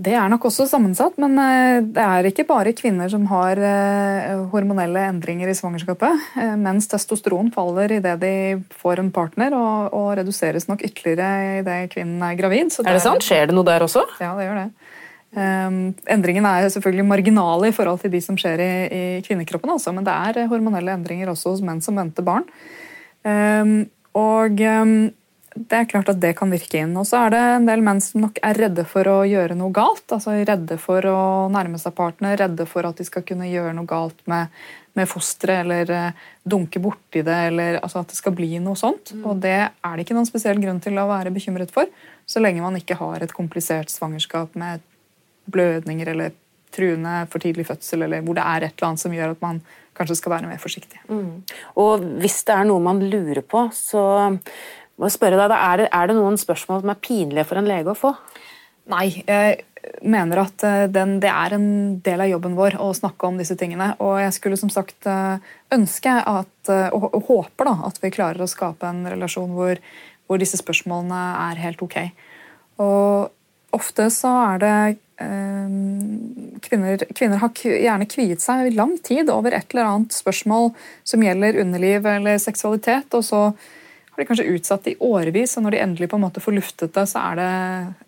Det 0.00 0.14
er 0.16 0.30
nok 0.32 0.46
også 0.48 0.64
sammensatt, 0.70 1.18
men 1.20 1.36
eh, 1.38 1.82
det 1.84 2.00
er 2.00 2.26
ikke 2.30 2.46
bare 2.48 2.72
kvinner 2.74 3.10
som 3.12 3.26
har 3.28 3.58
eh, 3.60 4.40
hormonelle 4.50 5.02
endringer 5.10 5.50
i 5.52 5.56
svangerskapet. 5.56 6.24
Eh, 6.40 6.54
mens 6.56 6.88
testosteron 6.88 7.50
faller 7.52 7.98
idet 7.98 8.16
de 8.22 8.32
får 8.80 9.02
en 9.02 9.12
partner, 9.12 9.52
og, 9.52 9.92
og, 9.92 10.08
reduseres 10.16 10.66
nok 10.70 10.82
ytterligere 10.88 11.60
idet 11.60 11.92
kvinnen 11.92 12.24
er 12.24 12.40
gravid. 12.40 12.72
er 12.80 12.96
det 12.96 13.04
sant? 13.04 13.26
Skjer 13.26 13.50
det 13.50 13.58
noe 13.58 13.68
der 13.68 13.84
også? 13.84 14.06
Ja, 14.22 14.32
det 14.38 14.48
gjør 14.48 14.62
det. 14.62 14.68
Um, 15.32 15.78
endringene 16.12 16.50
er 16.60 16.72
selvfølgelig 16.72 17.06
marginale 17.08 17.70
i 17.70 17.72
forhold 17.72 18.02
til 18.02 18.12
de 18.12 18.20
som 18.20 18.36
skjer 18.36 18.60
i, 18.60 18.72
i 18.92 19.04
kvinnekroppen, 19.24 19.70
også, 19.72 19.92
men 19.96 20.04
det 20.04 20.12
er 20.12 20.48
hormonelle 20.50 20.92
endringer 20.92 21.30
også 21.32 21.54
hos 21.54 21.62
menn 21.64 21.80
som 21.84 21.96
venter 22.00 22.24
barn. 22.26 22.44
Um, 23.24 23.78
og 24.18 24.60
um, 24.60 24.96
det 25.54 25.78
er 25.78 25.88
klart 25.88 26.08
at 26.08 26.20
det 26.20 26.32
kan 26.38 26.52
virke 26.52 26.80
inn. 26.80 26.94
Og 26.96 27.06
så 27.08 27.26
er 27.26 27.34
det 27.34 27.40
en 27.56 27.66
del 27.68 27.82
menn 27.84 28.00
som 28.04 28.22
nok 28.24 28.38
er 28.44 28.58
redde 28.58 28.84
for 28.88 29.08
å 29.10 29.18
gjøre 29.28 29.56
noe 29.58 29.74
galt. 29.74 30.04
altså 30.14 30.36
Redde 30.38 30.78
for 30.80 31.06
å 31.08 31.18
nærme 31.52 31.80
seg 31.80 31.94
partner, 31.98 32.38
redde 32.40 32.66
for 32.68 32.88
at 32.88 33.00
de 33.00 33.06
skal 33.08 33.24
kunne 33.28 33.50
gjøre 33.50 33.74
noe 33.76 33.88
galt 33.88 34.22
med, 34.30 34.52
med 34.98 35.10
fosteret 35.10 35.64
eller 35.64 35.92
uh, 35.92 36.22
dunke 36.44 36.80
borti 36.82 37.24
det, 37.26 37.38
eller 37.50 37.80
altså 37.82 38.02
at 38.02 38.12
det 38.12 38.18
skal 38.20 38.36
bli 38.36 38.54
noe 38.64 38.78
sånt. 38.80 39.12
Mm. 39.16 39.26
Og 39.28 39.42
det 39.44 39.58
er 39.60 39.92
det 39.92 40.06
ikke 40.06 40.16
noen 40.16 40.30
spesiell 40.30 40.60
grunn 40.62 40.80
til 40.84 40.96
å 41.00 41.08
være 41.10 41.34
bekymret 41.34 41.74
for, 41.74 41.90
så 42.24 42.40
lenge 42.40 42.64
man 42.64 42.78
ikke 42.80 43.00
har 43.00 43.24
et 43.24 43.36
komplisert 43.36 43.92
svangerskap 43.92 44.56
med 44.58 44.84
blødninger 45.52 46.12
eller 46.14 46.32
truende 46.72 47.26
for 47.28 47.42
tidlig 47.42 47.66
fødsel, 47.68 48.06
eller 48.06 48.24
hvor 48.24 48.38
det 48.38 48.44
er 48.48 48.64
et 48.64 48.76
eller 48.78 48.92
annet 48.92 49.02
som 49.02 49.12
gjør 49.12 49.34
at 49.34 49.42
man 49.44 49.60
kanskje 49.96 50.16
skal 50.22 50.32
være 50.32 50.48
mer 50.48 50.60
forsiktig. 50.62 51.02
Mm. 51.10 51.42
Og 51.82 52.04
hvis 52.22 52.38
det 52.48 52.54
er 52.56 52.68
noe 52.68 52.80
man 52.80 53.02
lurer 53.12 53.42
på, 53.44 53.66
så 53.76 54.04
må 55.02 55.10
spørre 55.12 55.40
deg, 55.40 55.52
er 55.56 55.82
det, 55.82 55.90
er 55.92 56.08
det 56.08 56.16
noen 56.18 56.38
spørsmål 56.40 56.82
som 56.84 56.94
er 56.94 57.02
pinlige 57.02 57.46
for 57.48 57.60
en 57.60 57.68
lege 57.68 57.92
å 57.92 57.98
få? 57.98 58.14
Nei, 58.90 59.06
jeg 59.26 59.60
mener 60.02 60.42
at 60.42 60.64
eh, 60.66 60.86
den, 60.90 61.18
det 61.22 61.30
er 61.30 61.54
en 61.56 61.68
del 62.04 62.22
av 62.24 62.30
jobben 62.30 62.56
vår 62.58 62.78
å 62.82 62.90
snakke 62.96 63.28
om 63.28 63.38
disse 63.40 63.56
tingene. 63.58 63.92
Og 64.02 64.16
jeg 64.22 64.34
skulle 64.36 64.58
som 64.60 64.72
sagt 64.72 65.06
eh, 65.10 65.52
ønske 65.74 66.14
at, 66.14 66.54
eh, 66.70 66.88
og, 66.94 67.20
håper 67.28 67.70
da, 67.70 67.76
at 67.88 68.02
vi 68.02 68.12
klarer 68.14 68.42
å 68.42 68.50
skape 68.50 68.88
en 68.88 69.04
relasjon 69.10 69.54
hvor, 69.56 69.80
hvor 70.26 70.42
disse 70.42 70.60
spørsmålene 70.60 71.22
er 71.50 71.62
helt 71.62 71.84
ok. 71.84 71.98
Og 72.82 73.78
ofte 73.78 74.10
så 74.14 74.36
er 74.52 74.66
det 74.66 74.76
Kvinner, 75.22 76.98
kvinner, 77.14 77.38
har 77.38 77.52
gjerne 77.54 78.08
kviet 78.10 78.42
seg 78.42 78.64
i 78.66 78.72
lang 78.74 78.96
tid 79.06 79.28
over 79.30 79.54
et 79.54 79.70
eller 79.70 79.86
annet 79.86 80.16
spørsmål 80.16 80.72
som 81.06 81.22
gjelder 81.22 81.60
underliv 81.62 82.08
eller 82.10 82.40
seksualitet, 82.42 83.14
og 83.14 83.22
så 83.22 83.42
har 84.12 84.20
de 84.20 84.28
kanskje 84.28 84.44
utsatt 84.52 84.86
i 84.90 84.92
årevis, 85.00 85.54
og 85.56 85.64
når 85.64 85.72
de 85.72 85.78
endelig 85.80 86.08
på 86.12 86.18
en 86.18 86.24
måte 86.26 86.40
får 86.44 86.52
luftet 86.52 86.92
det, 86.92 87.04
så 87.08 87.20
er 87.30 87.38
det 87.38 87.52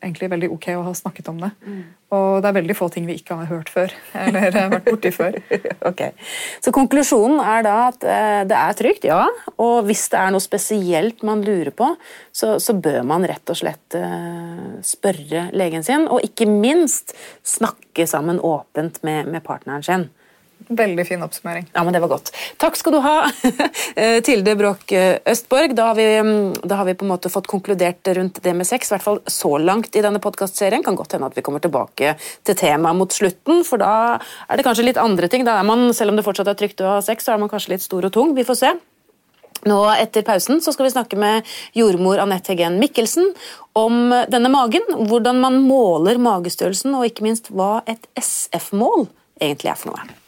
egentlig 0.04 0.28
veldig 0.34 0.50
ok 0.52 0.66
å 0.76 0.82
ha 0.84 0.90
snakket 0.98 1.30
om 1.32 1.38
det. 1.40 1.48
Mm. 1.64 1.78
Og 2.12 2.26
det 2.44 2.50
er 2.50 2.56
veldig 2.58 2.76
få 2.76 2.88
ting 2.92 3.06
vi 3.08 3.16
ikke 3.16 3.38
har 3.38 3.48
hørt 3.48 3.70
før, 3.72 3.94
eller 4.26 4.58
vært 4.74 4.90
borti 4.90 5.12
før. 5.14 5.38
ok, 5.90 6.02
Så 6.60 6.74
konklusjonen 6.76 7.40
er 7.40 7.64
da 7.64 7.76
at 7.86 8.04
eh, 8.04 8.42
det 8.50 8.58
er 8.58 8.76
trygt, 8.76 9.06
ja. 9.08 9.22
Og 9.56 9.88
hvis 9.88 10.04
det 10.12 10.20
er 10.20 10.34
noe 10.34 10.44
spesielt 10.44 11.24
man 11.24 11.40
lurer 11.46 11.72
på, 11.72 11.88
så, 12.36 12.58
så 12.60 12.76
bør 12.76 13.00
man 13.08 13.24
rett 13.24 13.54
og 13.54 13.62
slett 13.62 13.96
uh, 13.96 14.76
spørre 14.84 15.48
legen 15.56 15.86
sin, 15.86 16.04
og 16.04 16.20
ikke 16.26 16.50
minst 16.50 17.16
snakke 17.48 18.04
sammen 18.10 18.42
åpent 18.44 19.00
med, 19.08 19.32
med 19.32 19.40
partneren 19.46 19.86
sin. 19.86 20.06
Veldig 20.68 21.04
fin 21.06 21.22
oppsummering. 21.22 21.66
Ja, 21.74 21.84
men 21.84 21.92
Det 21.92 22.00
var 22.00 22.08
godt. 22.08 22.30
Takk 22.56 22.76
skal 22.76 22.92
du 22.92 23.00
ha, 23.04 23.30
eh, 23.96 24.20
Tilde 24.24 24.54
Bråk 24.56 24.92
eh, 24.92 25.18
Østborg. 25.28 25.74
Da 25.76 25.90
har, 25.90 25.98
vi, 25.98 26.06
mm, 26.20 26.62
da 26.64 26.78
har, 26.80 26.88
vi, 26.88 26.94
på 26.94 27.04
en 27.04 27.12
måte 27.12 27.32
fått 27.32 27.50
konkludert 27.50 28.08
rundt 28.16 28.40
det 28.42 28.54
med 28.56 28.66
sex, 28.66 28.88
i 28.88 28.94
hvert 28.94 29.04
fall 29.04 29.20
så 29.26 29.58
langt 29.58 29.96
i 29.96 30.02
denne 30.04 30.22
podkastserien. 30.24 30.84
Kan 30.84 30.96
godt 30.96 31.12
hende 31.12 31.28
at 31.28 31.36
vi 31.36 31.44
kommer 31.44 31.60
tilbake 31.60 32.14
til 32.18 32.56
temaet 32.56 32.96
mot 32.96 33.12
slutten, 33.12 33.60
for 33.68 33.82
da 33.82 34.16
er 34.48 34.56
det 34.56 34.64
kanskje 34.64 34.88
litt 34.88 35.00
andre 35.00 35.28
ting. 35.28 35.44
Da 35.44 35.58
er 35.60 35.68
man, 35.68 35.90
selv 35.94 36.14
om 36.14 36.18
det 36.18 36.24
fortsatt 36.26 36.48
er 36.54 36.58
trygt 36.58 36.80
å 36.80 36.96
ha 36.96 37.04
sex, 37.04 37.28
så 37.28 37.34
er 37.34 37.44
man 37.44 37.52
kanskje 37.52 37.76
litt 37.76 37.84
stor 37.84 38.08
og 38.08 38.14
tung. 38.16 38.34
Vi 38.38 38.46
får 38.48 38.60
se. 38.62 38.72
Nå 39.68 39.78
Etter 39.94 40.24
pausen 40.26 40.60
så 40.64 40.74
skal 40.74 40.88
vi 40.88 40.94
snakke 40.96 41.20
med 41.20 41.54
jordmor 41.76 42.20
Anette 42.20 42.52
Heggen 42.52 42.76
Mikkelsen 42.82 43.30
om 43.76 44.12
denne 44.32 44.50
magen, 44.52 44.84
hvordan 45.08 45.40
man 45.40 45.62
måler 45.64 46.20
magestørrelsen, 46.20 46.92
og 46.96 47.08
ikke 47.08 47.24
minst 47.28 47.48
hva 47.52 47.78
et 47.88 48.04
SF-mål 48.20 49.08
egentlig 49.40 49.72
er 49.72 49.80
for 49.80 49.94
noe. 49.94 50.23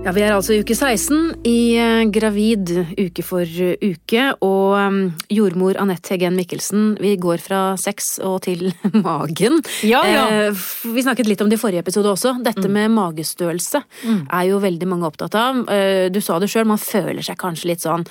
Ja, 0.00 0.14
Vi 0.16 0.22
er 0.24 0.32
altså 0.32 0.54
i 0.54 0.62
uke 0.64 0.72
16 0.72 1.42
i 1.44 1.76
eh, 1.76 2.06
Gravid 2.08 2.70
uke 2.96 3.20
for 3.20 3.44
uke, 3.44 4.22
og 4.40 4.72
um, 4.80 5.00
jordmor 5.28 5.76
Anette 5.82 6.14
Heggen 6.14 6.38
Mikkelsen, 6.38 6.94
vi 7.04 7.12
går 7.20 7.42
fra 7.44 7.58
sex 7.76 8.14
og 8.24 8.38
til 8.46 8.70
magen. 9.04 9.58
Ja, 9.84 10.00
ja. 10.08 10.22
Eh, 10.48 10.64
vi 10.96 11.04
snakket 11.04 11.28
litt 11.28 11.44
om 11.44 11.52
det 11.52 11.58
i 11.58 11.60
forrige 11.60 11.84
episode 11.84 12.08
også. 12.14 12.38
Dette 12.40 12.64
mm. 12.64 12.72
med 12.78 12.94
magestørrelse 12.96 13.82
mm. 13.84 14.22
er 14.24 14.48
jo 14.48 14.62
veldig 14.64 14.88
mange 14.88 15.10
opptatt 15.10 15.36
av. 15.36 15.60
Eh, 15.68 16.08
du 16.08 16.22
sa 16.24 16.40
det 16.40 16.48
sjøl, 16.48 16.64
man 16.72 16.80
føler 16.80 17.20
seg 17.20 17.36
kanskje 17.44 17.74
litt 17.74 17.84
sånn 17.84 18.08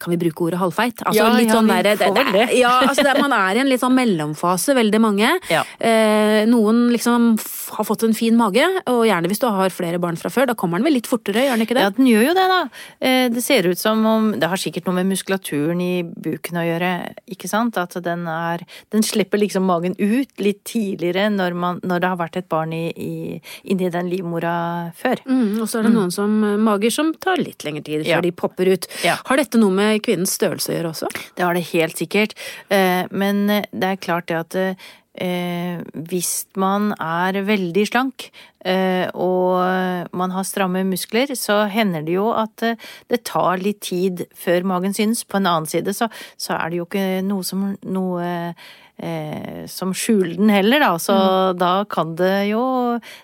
kan 0.00 0.14
vi 0.14 0.20
bruke 0.20 0.46
ordet 0.46 0.60
halvfeit? 0.60 1.02
Altså, 1.04 1.20
ja, 1.20 1.28
ja, 1.36 1.54
sånn 1.54 1.70
der, 1.70 1.90
det, 1.92 2.10
det, 2.32 2.44
ja, 2.58 2.72
altså 2.88 3.04
det, 3.06 3.14
man 3.20 3.34
er 3.36 3.58
i 3.58 3.62
en 3.62 3.70
litt 3.70 3.82
sånn 3.82 3.96
mellomfase, 3.96 4.74
veldig 4.78 5.00
mange. 5.02 5.32
Ja. 5.52 5.62
Eh, 5.78 6.42
noen 6.48 6.88
liksom 6.94 7.34
har 7.76 7.86
fått 7.86 8.04
en 8.06 8.16
fin 8.16 8.36
mage, 8.38 8.64
og 8.90 9.02
gjerne 9.06 9.30
hvis 9.30 9.42
du 9.42 9.46
har 9.52 9.74
flere 9.74 10.00
barn 10.02 10.18
fra 10.20 10.32
før. 10.32 10.48
Da 10.50 10.56
kommer 10.58 10.80
den 10.80 10.88
vel 10.88 10.96
litt 10.98 11.10
fortere, 11.10 11.44
gjør 11.46 11.58
den 11.58 11.66
ikke 11.66 11.76
det? 11.78 11.84
Ja, 11.86 11.92
den 11.96 12.08
gjør 12.10 12.26
jo 12.30 12.36
det, 12.38 12.46
da. 12.52 12.60
Eh, 12.98 13.26
det 13.32 13.44
ser 13.44 13.68
ut 13.70 13.80
som 13.80 14.02
om 14.06 14.30
Det 14.40 14.48
har 14.48 14.60
sikkert 14.60 14.86
noe 14.88 14.96
med 14.98 15.10
muskulaturen 15.10 15.80
i 15.84 16.02
buken 16.02 16.60
å 16.60 16.64
gjøre, 16.66 16.90
ikke 17.30 17.50
sant? 17.50 17.78
At 17.80 17.96
den 18.04 18.26
er 18.30 18.64
Den 18.92 19.04
slipper 19.06 19.40
liksom 19.40 19.66
magen 19.68 19.94
ut 19.98 20.40
litt 20.40 20.62
tidligere 20.68 21.28
når, 21.32 21.54
man, 21.56 21.80
når 21.84 22.02
det 22.02 22.10
har 22.10 22.18
vært 22.20 22.38
et 22.40 22.48
barn 22.50 22.72
i, 22.76 22.86
i, 22.90 23.40
inni 23.70 23.90
den 23.92 24.10
livmora 24.10 24.54
før. 24.96 25.22
Mm, 25.26 25.60
og 25.60 25.68
så 25.68 25.80
er 25.80 25.88
det 25.88 25.92
mm. 25.92 25.98
noen 25.98 26.14
som 26.14 26.36
mager 26.64 26.92
som 26.94 27.12
tar 27.20 27.40
litt 27.42 27.64
lengre 27.66 27.84
tid 27.86 28.06
før 28.06 28.24
de 28.24 28.32
popper 28.34 28.72
ut. 28.74 28.88
Har 29.04 29.40
dette 29.40 29.60
noe 29.60 29.74
med 29.74 29.89
kvinnens 29.98 30.36
størrelse 30.38 30.70
å 30.70 30.76
gjøre 30.76 30.94
også? 30.94 31.10
Det 31.36 31.44
har 31.46 31.56
det 31.56 31.68
helt 31.72 32.00
sikkert. 32.00 32.34
Eh, 32.68 33.04
men 33.10 33.46
det 33.50 33.86
er 33.92 34.00
klart 34.00 34.30
det 34.30 34.38
at 34.38 34.58
eh, 34.60 35.80
hvis 36.10 36.32
man 36.60 36.92
er 36.96 37.40
veldig 37.44 37.86
slank 37.90 38.28
eh, 38.64 39.08
og 39.12 40.14
man 40.16 40.36
har 40.36 40.46
stramme 40.48 40.84
muskler, 40.88 41.34
så 41.36 41.64
hender 41.72 42.06
det 42.06 42.14
jo 42.16 42.30
at 42.32 42.62
det 43.10 43.24
tar 43.28 43.62
litt 43.62 43.82
tid 43.88 44.26
før 44.38 44.68
magen 44.76 44.96
synes. 44.96 45.24
På 45.24 45.40
en 45.40 45.50
annen 45.50 45.70
side 45.70 45.96
så, 45.96 46.10
så 46.40 46.56
er 46.58 46.70
det 46.70 46.80
jo 46.80 46.88
ikke 46.88 47.08
noe 47.26 47.46
som 47.46 47.72
noe 47.82 48.54
eh, 49.02 49.66
som 49.66 49.94
skjuler 49.94 50.36
den 50.36 50.50
heller, 50.52 50.80
da. 50.80 50.98
Så 50.98 51.12
mm. 51.12 51.58
da 51.58 51.72
kan 51.90 52.14
det 52.16 52.50
jo 52.50 52.64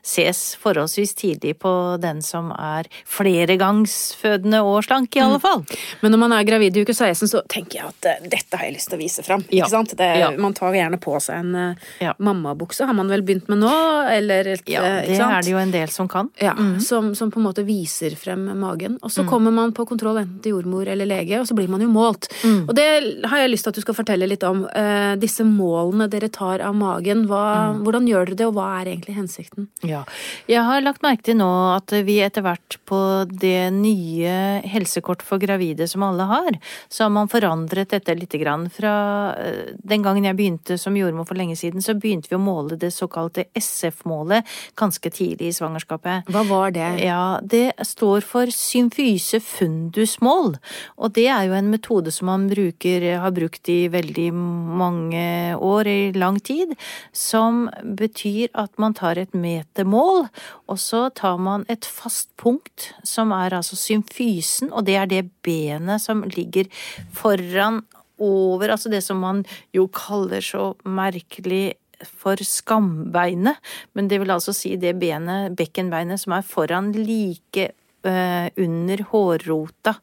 ses 0.02 0.56
forholdsvis 0.61 1.14
tidlig 1.14 1.56
på 1.62 1.73
den 2.02 2.23
som 2.25 2.50
er 2.52 2.88
fleregangsfødende 3.04 4.62
og 4.64 4.85
slank, 4.87 5.16
i 5.16 5.23
alle 5.25 5.40
mm. 5.40 5.45
fall. 5.45 5.64
Men 6.00 6.14
når 6.14 6.23
man 6.23 6.37
er 6.37 6.49
gravid 6.49 6.76
i 6.76 6.85
uke 6.87 6.95
16, 6.95 7.28
så 7.33 7.42
tenker 7.52 7.80
jeg 7.80 7.90
at 7.90 8.09
uh, 8.09 8.28
dette 8.37 8.59
har 8.59 8.68
jeg 8.68 8.76
lyst 8.78 8.90
til 8.92 8.99
å 8.99 9.02
vise 9.02 9.26
fram. 9.26 9.45
Ja. 9.50 9.64
Ikke 9.64 9.75
sant? 9.75 9.97
Det, 9.99 10.11
ja. 10.23 10.30
Man 10.40 10.56
tar 10.56 10.76
gjerne 10.76 11.00
på 11.02 11.16
seg 11.23 11.42
en 11.42 11.75
uh, 11.76 11.88
ja. 12.02 12.14
mammabukse, 12.23 12.88
har 12.88 12.97
man 12.97 13.12
vel 13.12 13.25
begynt 13.26 13.50
med 13.52 13.62
nå? 13.64 13.75
Eller 14.12 14.52
et, 14.56 14.64
ja, 14.71 14.85
eh, 15.02 15.12
det 15.12 15.21
er 15.21 15.45
det 15.45 15.54
jo 15.54 15.61
en 15.61 15.75
del 15.75 15.92
som 15.92 16.11
kan. 16.11 16.30
Ja, 16.42 16.54
mm. 16.56 16.78
som, 16.85 17.12
som, 17.18 17.33
på 17.33 17.40
en 17.42 17.49
måte 17.49 17.66
viser 17.66 18.16
frem 18.18 18.49
magen. 18.61 18.99
Og 19.02 19.12
så 19.12 19.25
mm. 19.26 19.30
kommer 19.30 19.54
man 19.54 19.75
på 19.76 19.87
kontroll 19.88 20.23
enten 20.23 20.40
til 20.45 20.56
jordmor 20.56 20.88
eller 20.88 21.09
lege, 21.09 21.40
og 21.40 21.49
så 21.49 21.56
blir 21.59 21.71
man 21.73 21.85
jo 21.85 21.90
målt. 21.92 22.30
Mm. 22.45 22.62
Og 22.66 22.75
det 22.76 22.88
har 23.26 23.42
jeg 23.42 23.52
lyst 23.52 23.66
til 23.66 23.75
at 23.75 23.80
du 23.80 23.85
skal 23.85 23.99
fortelle 23.99 24.28
litt 24.30 24.47
om. 24.47 24.64
Uh, 24.71 25.14
disse 25.21 25.45
målene 25.47 25.65
målene 25.66 26.08
dere 26.11 26.30
tar 26.32 26.62
av 26.64 26.75
magen. 26.78 27.26
Hva, 27.30 27.42
mm. 27.75 27.82
Hvordan 27.87 28.08
gjør 28.11 28.30
dere 28.30 28.38
det, 28.40 28.49
og 28.49 28.56
hva 28.58 28.68
er 28.80 28.92
egentlig 28.92 29.16
hensikten? 29.18 29.68
Ja, 29.87 30.04
Jeg 30.50 30.64
har 30.66 30.85
lagt 30.85 31.04
merke 31.04 31.26
til 31.26 31.38
nå 31.40 31.50
at 31.75 31.92
vi 32.06 32.18
etter 32.25 32.44
hvert 32.46 32.78
på 32.88 33.00
det 33.30 33.70
nye 33.75 34.62
helsekort 34.66 35.25
for 35.26 35.42
gravide 35.42 35.88
som 35.90 36.04
alle 36.06 36.26
har, 36.28 36.58
så 36.88 37.06
har 37.06 37.12
man 37.14 37.30
forandret 37.30 37.92
dette 37.94 38.14
litt 38.16 38.35
grann. 38.40 38.68
Fra 38.73 38.94
eh, 39.38 39.75
den 39.78 40.04
gangen 40.04 40.26
jeg 40.28 40.38
begynte 40.38 40.78
som 40.80 40.96
jordmor 40.99 41.28
for 41.28 41.38
lenge 41.38 41.56
siden, 41.58 41.85
så 41.85 41.96
begynte 41.99 42.30
vi 42.30 42.38
å 42.38 42.42
måle 42.42 42.78
det 42.80 42.92
såkalte 42.94 43.49
SF-målet 43.56 44.46
ganske 44.78 45.11
tidlig 45.11 45.50
i 45.50 45.56
svangerskapet. 45.56 46.30
Hva 46.32 46.44
var 46.49 46.75
det? 46.76 46.88
Ja, 47.04 47.38
Det 47.42 47.73
står 47.87 48.25
for 48.26 48.52
symfyse 48.52 49.40
fundusmål, 49.42 50.56
og 50.96 51.14
det 51.16 51.28
er 51.32 51.49
jo 51.49 51.56
en 51.56 51.70
metode 51.73 52.12
som 52.14 52.30
man 52.30 52.49
bruker, 52.50 53.06
har 53.20 53.35
brukt 53.35 53.68
i 53.73 53.87
veldig 53.92 54.30
mange 54.35 55.55
år 55.56 55.88
i 55.90 56.12
lang 56.16 56.38
tid, 56.40 56.75
som 57.12 57.66
betyr 57.82 58.52
at 58.54 58.72
man 58.82 58.96
tar 58.96 59.20
et 59.20 59.34
metermål, 59.36 60.26
og 60.68 60.80
så 60.80 61.06
tar 61.16 61.40
man 61.42 61.66
et 61.72 61.86
fast 61.88 62.30
punkt, 62.40 62.92
som 63.06 63.34
er 63.36 63.56
altså 63.56 63.78
symfysen, 63.78 64.72
og 64.72 64.86
det 64.88 64.98
er 65.00 65.10
det 65.10 65.25
benet 65.46 66.04
som 66.04 66.25
ligger 66.36 66.70
foran 67.14 67.82
over, 68.18 68.70
altså 68.72 68.92
det 68.92 69.02
som 69.04 69.20
man 69.20 69.44
jo 69.76 69.88
kaller 69.92 70.44
så 70.44 70.70
merkelig 70.84 71.76
for 72.04 72.40
skambeinet, 72.44 73.56
men 73.96 74.08
det 74.08 74.20
vil 74.20 74.32
altså 74.34 74.54
si 74.56 74.75
det 74.80 74.96
benet, 75.00 75.56
bekkenbeinet, 75.56 76.20
som 76.20 76.36
er 76.36 76.46
foran 76.46 76.92
like 76.96 77.70
uh, 78.06 78.48
under 78.60 79.04
hårrota. 79.12 79.96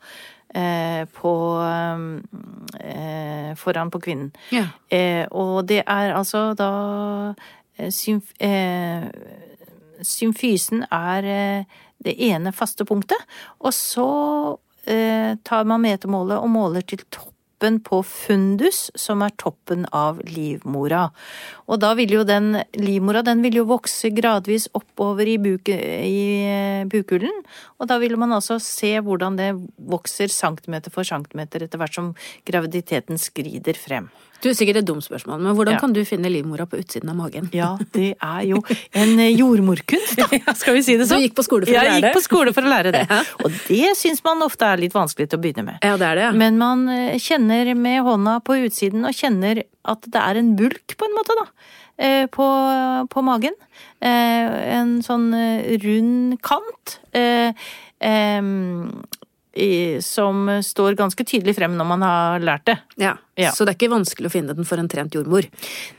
Eh, 0.53 1.05
på 1.05 1.61
eh, 2.79 3.55
Foran 3.55 3.91
på 3.91 3.99
kvinnen. 3.99 4.31
Ja. 4.53 4.67
Eh, 4.87 5.25
og 5.31 5.65
det 5.65 5.81
er 5.81 6.13
altså 6.13 6.53
da 6.53 7.33
symf, 7.89 8.29
Symfysen 10.03 10.83
er 10.91 11.25
det 12.03 12.13
ene 12.27 12.51
faste 12.53 12.85
punktet, 12.85 13.17
og 13.59 13.73
så 13.73 14.07
tar 14.83 15.63
man 15.63 15.79
metermålet 15.81 16.43
og 16.43 16.49
måler 16.51 16.83
til 16.83 16.99
topp 17.07 17.32
toppen 17.63 17.79
på 17.79 18.03
fundus, 18.03 18.91
som 18.95 19.21
er 19.23 19.31
toppen 19.37 19.85
av 19.91 20.19
livmora. 20.27 21.11
Og 21.67 21.79
da 21.79 21.93
vil 21.95 22.11
jo 22.11 22.23
den 22.23 22.59
livmora 22.75 23.23
den 23.23 23.41
vil 23.41 23.61
jo 23.61 23.65
vokse 23.65 24.11
gradvis 24.11 24.67
oppover 24.73 25.25
i, 25.25 25.37
buke, 25.37 25.71
i 25.71 26.43
eh, 26.43 26.85
bukhulen. 26.85 27.43
Og 27.79 27.87
da 27.87 27.99
vil 27.99 28.17
man 28.17 28.33
altså 28.33 28.59
se 28.59 28.99
hvordan 28.99 29.37
det 29.37 29.53
vokser 29.77 30.27
centimeter 30.27 30.91
for 30.91 31.03
centimeter 31.03 31.63
etter 31.63 31.79
hvert 31.79 31.95
som 31.95 32.13
graviditeten 32.45 33.17
skrider 33.17 33.73
frem. 33.73 34.09
Du 34.43 34.49
er 34.51 34.55
sikkert 34.57 34.81
et 34.81 34.87
dumt 34.87 35.03
spørsmål, 35.05 35.39
men 35.39 35.55
hvordan 35.55 35.77
ja. 35.77 35.79
kan 35.79 35.93
du 35.95 36.01
finne 36.07 36.27
livmora 36.31 36.65
på 36.67 36.81
utsiden 36.81 37.11
av 37.13 37.15
magen? 37.15 37.45
Ja, 37.55 37.69
det 37.95 38.09
er 38.17 38.41
jo 38.43 38.59
en 38.91 39.13
eh, 39.23 39.31
jordmorkunst, 39.31 40.19
da, 40.19 40.27
skal 40.59 40.75
vi 40.75 40.81
si 40.83 40.97
det 40.99 41.07
sånn. 41.07 41.21
Du 41.23 41.27
gikk 41.29 41.37
på 41.37 41.45
skole 41.47 41.63
for 41.69 41.71
å 41.71 41.77
lære 41.77 41.87
det? 41.87 41.93
Jeg 41.93 42.03
gikk 42.03 42.17
på 42.17 42.23
skole 42.25 42.53
for 42.57 42.67
å 42.67 42.73
lære 42.73 42.91
det. 42.95 43.03
Og 43.39 43.55
det 43.69 43.93
syns 43.99 44.19
man 44.25 44.43
ofte 44.43 44.67
er 44.67 44.83
litt 44.83 44.95
vanskelig 44.95 45.29
til 45.31 45.39
å 45.39 45.43
begynne 45.45 45.63
med. 45.69 45.79
Ja, 45.79 45.95
det 46.01 46.09
er 46.09 46.19
det, 46.19 46.25
ja. 46.27 46.33
Men 46.43 46.59
man 46.59 46.83
eh, 46.91 47.15
kjenner 47.23 47.71
med 47.79 48.03
hånda 48.03 48.35
på 48.43 48.59
utsiden, 48.65 49.07
og 49.07 49.15
kjenner 49.15 49.63
at 49.63 50.11
det 50.11 50.25
er 50.25 50.41
en 50.41 50.51
bulk, 50.59 50.97
på 50.99 51.07
en 51.07 51.15
måte, 51.15 51.39
da. 51.39 51.47
Eh, 52.03 52.25
på, 52.33 52.49
på 53.13 53.23
magen. 53.23 53.55
En 54.03 54.97
sånn 55.05 55.29
rund 55.79 56.33
kant 56.43 56.97
som 60.01 60.47
står 60.65 60.95
ganske 60.97 61.25
tydelig 61.29 61.53
frem 61.59 61.75
når 61.77 61.85
man 61.85 62.05
har 62.05 62.41
lært 62.41 62.65
det. 62.71 62.77
Ja, 63.01 63.13
ja. 63.37 63.51
Så 63.53 63.67
det 63.67 63.75
er 63.75 63.79
ikke 63.81 63.93
vanskelig 63.93 64.31
å 64.31 64.33
finne 64.33 64.55
den 64.57 64.65
for 64.65 64.81
en 64.81 64.89
trent 64.89 65.13
jordmor? 65.13 65.45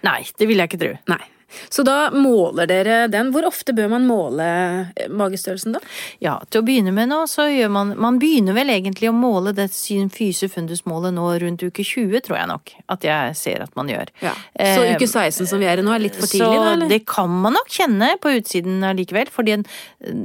Nei, 0.07 0.21
det 0.39 0.49
vil 0.51 0.63
jeg 0.63 0.73
ikke 0.73 0.83
tro. 0.83 0.93
Nei. 1.13 1.23
Så 1.69 1.85
da 1.87 2.11
måler 2.15 2.69
dere 2.71 2.99
den. 3.13 3.33
Hvor 3.35 3.47
ofte 3.49 3.75
bør 3.77 3.91
man 3.93 4.07
måle 4.09 4.47
eh, 4.95 5.11
magestørrelsen 5.11 5.77
da? 5.77 5.83
Ja, 6.23 6.39
til 6.49 6.63
å 6.63 6.67
begynne 6.67 6.95
med 6.95 7.11
nå, 7.13 7.25
så 7.31 7.49
gjør 7.51 7.73
man 7.75 7.93
Man 8.01 8.19
begynner 8.23 8.57
vel 8.57 8.73
egentlig 8.75 9.11
å 9.11 9.17
måle 9.17 9.55
det 9.57 9.69
synfyse 9.75 10.49
fundusmålet 10.53 11.15
nå 11.17 11.29
rundt 11.43 11.65
uke 11.65 11.85
20, 11.85 12.25
tror 12.27 12.39
jeg 12.39 12.51
nok. 12.51 12.75
At 12.95 13.07
jeg 13.07 13.39
ser 13.39 13.65
at 13.67 13.75
man 13.79 13.91
gjør. 13.93 14.13
Ja. 14.25 14.35
Så 14.55 14.85
Eh, 14.85 14.95
uke 14.95 15.07
16 15.07 15.49
som 15.49 15.63
vi 15.63 15.69
er 15.69 15.81
i 15.81 15.85
nå, 15.85 15.93
er 15.95 16.03
litt 16.03 16.19
for 16.19 16.31
tidlig, 16.31 16.51
da? 16.51 16.67
Så 16.69 16.75
eller? 16.75 16.91
det 16.93 17.01
kan 17.09 17.33
man 17.45 17.57
nok 17.57 17.73
kjenne 17.73 18.15
på 18.23 18.35
utsiden 18.39 18.85
allikevel, 18.87 19.31
fordi 19.33 19.57
en 19.59 19.67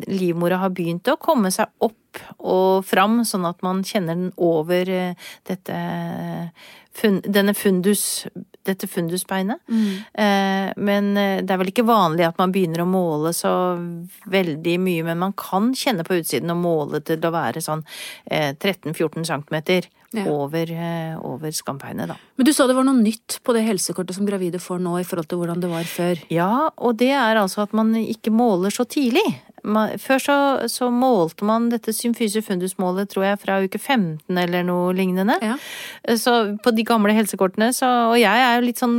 livmora 0.10 0.60
har 0.64 0.74
begynt 0.76 1.10
å 1.12 1.18
komme 1.22 1.52
seg 1.54 1.70
opp 1.86 1.96
og 2.42 2.86
fram, 2.90 3.22
sånn 3.28 3.46
at 3.50 3.62
man 3.66 3.84
kjenner 3.86 4.18
den 4.18 4.32
over 4.42 4.90
eh, 4.90 5.32
dette 5.48 5.80
fun, 7.00 7.20
denne 7.26 7.56
fundus, 7.58 8.04
dette 8.68 8.88
fundusbeinet. 8.92 9.62
Eh, 10.14 10.70
men 10.78 11.12
eh, 11.18 11.40
det 11.42 11.54
er 11.56 11.62
vel 11.62 11.72
ikke 11.72 11.88
vanlig 11.88 12.28
at 12.28 12.38
man 12.42 12.52
begynner 12.54 12.84
å 12.84 12.90
måle 12.90 13.32
så 13.34 13.52
veldig 14.30 14.76
mye, 14.84 15.06
men 15.08 15.22
man 15.22 15.34
kan 15.40 15.72
kjenne 15.78 16.06
på 16.08 16.20
utsiden 16.20 16.52
og 16.54 16.62
måle 16.62 17.02
til 17.06 17.24
å 17.26 17.32
være 17.34 17.64
sånn 17.64 17.86
eh, 18.30 18.52
13-14 18.56 19.26
cm 19.32 19.90
Ja. 20.10 20.24
over, 20.26 20.66
eh, 20.74 21.18
over 21.22 21.52
skambeinet, 21.54 22.10
da. 22.10 22.16
Men 22.36 22.48
du 22.48 22.54
sa 22.54 22.66
det 22.66 22.74
var 22.74 22.88
noe 22.88 22.98
nytt 22.98 23.40
på 23.46 23.54
det 23.54 23.62
helsekortet 23.68 24.18
som 24.18 24.26
gravide 24.26 24.58
får 24.58 24.80
nå 24.82 24.96
i 24.98 25.04
forhold 25.06 25.30
til 25.30 25.38
hvordan 25.38 25.62
det 25.62 25.70
var 25.70 25.86
før. 25.86 26.24
Ja, 26.34 26.70
og 26.82 26.98
det 26.98 27.12
er 27.14 27.38
altså 27.38 27.62
at 27.68 27.76
man 27.78 27.94
ikke 27.94 28.34
måler 28.34 28.74
så 28.74 28.88
tidlig. 28.90 29.22
Ma- 29.72 29.98
Før 30.02 30.20
så, 30.24 30.36
så 30.70 30.90
målte 30.94 31.46
man 31.48 31.70
dette 31.72 31.94
symfyse 31.96 32.42
fundus-målet, 32.46 33.10
tror 33.12 33.26
jeg, 33.28 33.40
fra 33.42 33.60
uke 33.64 33.80
15 33.80 34.38
eller 34.44 34.64
noe 34.68 34.94
lignende. 34.98 35.38
Ja. 35.42 35.56
Så 36.20 36.58
på 36.64 36.74
de 36.76 36.84
gamle 36.88 37.14
helsekortene, 37.18 37.72
så 37.76 37.90
Og 38.12 38.18
jeg 38.20 38.44
er 38.46 38.56
jo 38.60 38.66
litt 38.68 38.82
sånn 38.82 38.98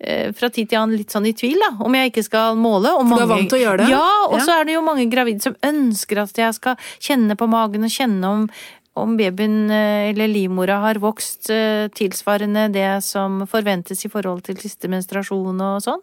eh, 0.00 0.32
fra 0.32 0.48
tid 0.50 0.68
til 0.70 0.78
annen 0.82 0.96
litt 0.98 1.10
sånn 1.14 1.26
i 1.26 1.32
tvil, 1.36 1.58
da, 1.62 1.72
om 1.84 1.94
jeg 1.98 2.12
ikke 2.12 2.24
skal 2.28 2.56
måle. 2.60 2.92
Og 2.98 3.08
For 3.08 3.18
du 3.18 3.26
er 3.26 3.32
vant 3.36 3.48
til 3.52 3.58
å 3.60 3.64
gjøre 3.66 3.82
det? 3.84 3.90
Ja, 3.94 4.04
og 4.28 4.38
Ja. 4.38 4.44
så 4.46 4.60
er 4.60 4.64
det 4.68 4.74
jo 4.78 4.82
mange 4.86 5.08
gravide 5.10 5.42
som 5.42 5.56
ønsker 5.62 6.22
at 6.24 6.38
jeg 6.38 6.54
skal 6.54 6.76
kjenne 7.00 7.36
på 7.36 7.48
magen 7.50 7.84
og 7.84 7.90
kjenne 7.90 8.24
om 8.36 8.46
om 8.94 9.16
babyen 9.16 9.70
eh, 9.70 10.10
eller 10.10 10.28
livmora 10.28 10.76
har 10.84 11.00
vokst 11.00 11.50
eh, 11.50 11.88
tilsvarende 11.96 12.68
det 12.72 13.00
som 13.04 13.42
forventes 13.48 14.04
i 14.04 14.10
forhold 14.12 14.44
til 14.46 14.60
siste 14.60 14.90
menstruasjon 14.92 15.62
og 15.64 15.78
sånn. 15.84 16.02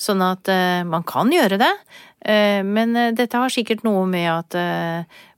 Sånn 0.00 0.24
at 0.24 0.50
eh, 0.50 0.82
man 0.88 1.06
kan 1.06 1.30
gjøre 1.32 1.60
det. 1.60 1.74
Men 2.20 2.92
dette 3.16 3.38
har 3.40 3.48
sikkert 3.48 3.80
noe 3.80 4.02
med 4.04 4.26
at 4.28 4.54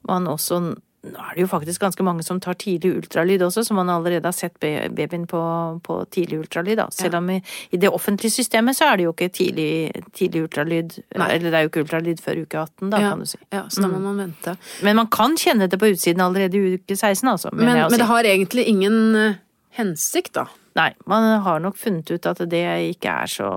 man 0.03 0.25
også 0.27 0.57
Nå 1.03 1.19
er 1.19 1.35
det 1.35 1.43
jo 1.43 1.49
faktisk 1.51 1.83
ganske 1.83 2.05
mange 2.07 2.23
som 2.23 2.39
tar 2.39 2.55
tidlig 2.63 2.93
ultralyd 3.01 3.43
også, 3.43 3.65
så 3.67 3.75
man 3.75 3.89
allerede 3.91 4.29
har 4.29 4.37
sett 4.37 4.55
babyen 4.63 5.25
på, 5.27 5.41
på 5.83 5.97
tidlig 6.15 6.45
ultralyd. 6.45 6.79
Da. 6.79 6.87
Selv 6.95 7.19
om 7.19 7.31
i, 7.35 7.41
i 7.75 7.81
det 7.83 7.91
offentlige 7.91 8.31
systemet 8.31 8.79
så 8.79 8.93
er 8.93 9.01
det 9.01 9.09
jo 9.09 9.15
ikke 9.15 9.29
tidlig, 9.35 9.73
tidlig 10.15 10.45
ultralyd. 10.47 10.95
Nei. 11.19 11.29
Eller 11.35 11.49
det 11.49 11.59
er 11.59 11.67
jo 11.67 11.73
ikke 11.73 11.83
ultralyd 11.83 12.23
før 12.23 12.45
uke 12.45 12.63
18, 12.63 12.93
da, 12.93 13.03
ja. 13.03 13.11
kan 13.11 13.25
du 13.25 13.31
si. 13.33 13.41
Ja, 13.51 13.65
så 13.67 13.83
da 13.83 13.91
må 13.91 13.99
man 14.05 14.23
vente. 14.23 14.55
Men 14.87 15.01
man 15.01 15.11
kan 15.11 15.35
kjenne 15.41 15.67
det 15.73 15.81
på 15.83 15.91
utsiden 15.91 16.23
allerede 16.23 16.61
i 16.61 16.77
uke 16.79 16.95
16, 16.95 17.27
altså. 17.35 17.51
Men, 17.51 17.67
men, 17.67 17.83
men 17.91 18.05
det 18.05 18.11
har 18.13 18.31
egentlig 18.37 18.69
ingen 18.71 19.01
eh, 19.19 19.41
hensikt, 19.81 20.37
da. 20.39 20.47
Nei, 20.79 20.93
man 21.11 21.27
har 21.45 21.67
nok 21.67 21.83
funnet 21.83 22.15
ut 22.15 22.31
at 22.31 22.47
det 22.49 22.63
ikke 22.95 23.19
er 23.25 23.35
så 23.35 23.51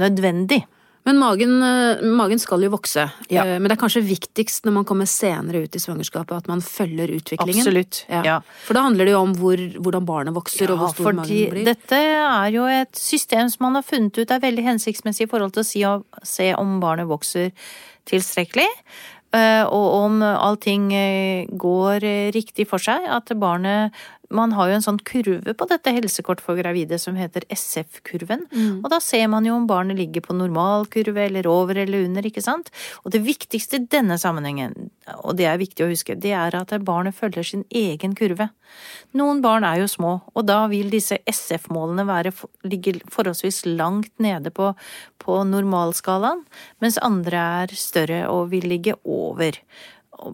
nødvendig. 0.00 0.60
Men 1.04 1.18
magen, 1.20 1.62
eh, 1.62 2.00
magen 2.16 2.38
skal 2.40 2.62
jo 2.64 2.70
vokse. 2.72 3.02
Ja. 3.28 3.42
Eh, 3.44 3.58
Men 3.58 3.68
det 3.68 3.72
er 3.72 3.80
kanskje 3.82 4.00
viktigst 4.06 4.64
når 4.64 4.72
man 4.72 4.84
kommer 4.88 5.04
senere 5.04 5.60
ut 5.66 5.76
i 5.76 5.78
svangerskapet, 5.82 6.32
at 6.36 6.48
man 6.48 6.62
følger 6.64 7.12
utviklingen. 7.12 7.60
Absolutt. 7.60 8.04
Ja. 8.08 8.22
Ja. 8.24 8.36
For 8.64 8.72
da 8.72 8.82
handler 8.86 9.04
det 9.04 9.12
jo 9.12 9.20
om 9.20 9.34
hvor, 9.36 9.60
hvordan 9.84 10.06
barnet 10.08 10.34
vokser, 10.34 10.70
og 10.72 10.78
hvor 10.80 10.94
stor 10.94 11.10
fordi 11.10 11.16
magen 11.20 11.50
blir. 11.52 11.64
dette 11.68 11.92
er 11.92 12.48
jo 12.56 12.64
et 12.64 12.92
system 12.96 13.50
som 13.52 13.66
man 13.66 13.74
har 13.74 13.82
funnet 13.84 14.16
ut 14.16 14.30
er 14.30 14.40
veldig 14.40 14.64
hensiktsmessig 14.64 15.26
i 15.26 15.30
forhold 15.30 15.52
til 15.52 15.60
å 15.62 15.68
si, 15.68 15.84
se 16.24 16.54
om 16.54 16.80
barnet 16.80 17.06
vokser 17.06 17.52
tilstrekkelig. 18.06 18.68
eh, 19.34 19.64
Og 19.64 19.86
om 20.04 20.22
allting 20.22 20.88
går 21.58 22.00
riktig 22.32 22.66
for 22.68 22.78
seg. 22.78 23.02
At 23.08 23.26
barnet 23.38 23.92
Man 24.30 24.54
har 24.56 24.70
jo 24.70 24.76
en 24.78 24.84
sånn 24.84 25.00
kurve 25.04 25.54
på 25.56 25.66
dette 25.68 25.92
helsekort 25.92 26.40
for 26.44 26.56
gravide 26.58 26.98
som 27.00 27.16
heter 27.18 27.44
SF-kurven. 27.52 28.46
Mm. 28.50 28.78
Og 28.82 28.88
da 28.92 29.00
ser 29.04 29.26
man 29.32 29.46
jo 29.46 29.56
om 29.58 29.66
barnet 29.68 29.98
ligger 29.98 30.24
på 30.24 30.36
normalkurve 30.36 31.26
eller 31.26 31.48
over 31.50 31.78
eller 31.82 32.06
under, 32.06 32.24
ikke 32.24 32.44
sant. 32.44 32.70
Og 33.04 33.12
det 33.14 33.24
viktigste 33.26 33.80
i 33.80 33.86
denne 33.92 34.16
sammenhengen, 34.20 34.90
og 35.20 35.36
det 35.38 35.48
er 35.50 35.60
viktig 35.60 35.84
å 35.84 35.90
huske, 35.90 36.16
det 36.20 36.32
er 36.36 36.56
at 36.56 36.72
barnet 36.84 37.16
følger 37.16 37.46
sin 37.46 37.66
egen 37.74 38.16
kurve. 38.18 38.48
Noen 39.18 39.42
barn 39.44 39.66
er 39.68 39.82
jo 39.82 39.90
små, 39.90 40.14
og 40.34 40.46
da 40.48 40.64
vil 40.72 40.90
disse 40.92 41.20
SF-målene 41.30 42.32
ligge 42.64 42.96
forholdsvis 43.12 43.64
langt 43.76 44.12
nede 44.22 44.50
på, 44.54 44.72
på 45.22 45.42
normalskalaen, 45.48 46.44
mens 46.82 46.98
andre 47.04 47.44
er 47.64 47.76
større 47.78 48.24
og 48.32 48.50
vil 48.54 48.66
ligge 48.72 48.96
over. 49.04 49.60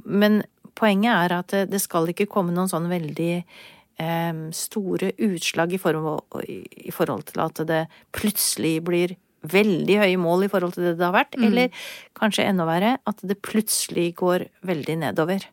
Men 0.05 0.43
poenget 0.79 1.13
er 1.13 1.39
at 1.39 1.71
det- 1.71 1.81
skal 1.83 2.07
ikke 2.07 2.29
komme 2.29 2.53
noen 2.53 2.69
sånn 2.69 2.89
veldig 2.89 3.45
store 4.57 5.13
utslag 5.21 5.75
i 5.77 5.81
forhold, 5.81 6.45
i 6.49 6.93
forhold 6.95 7.27
til 7.29 7.43
at 7.45 7.61
det 7.69 7.83
plutselig 8.17 8.79
blir 8.87 9.17
veldig 9.49 9.97
høye 10.03 10.21
mål 10.21 10.45
i 10.47 10.51
forhold 10.53 10.75
til 10.77 10.87
det 10.89 10.97
det 10.99 11.07
har 11.07 11.17
vært, 11.17 11.37
eller 11.41 11.85
kanskje 12.19 12.45
enda 12.49 12.67
verre, 12.69 12.97
at 13.09 13.23
det 13.25 13.39
plutselig 13.45 14.11
går 14.21 14.47
veldig 14.69 14.99
nedover. 15.05 15.47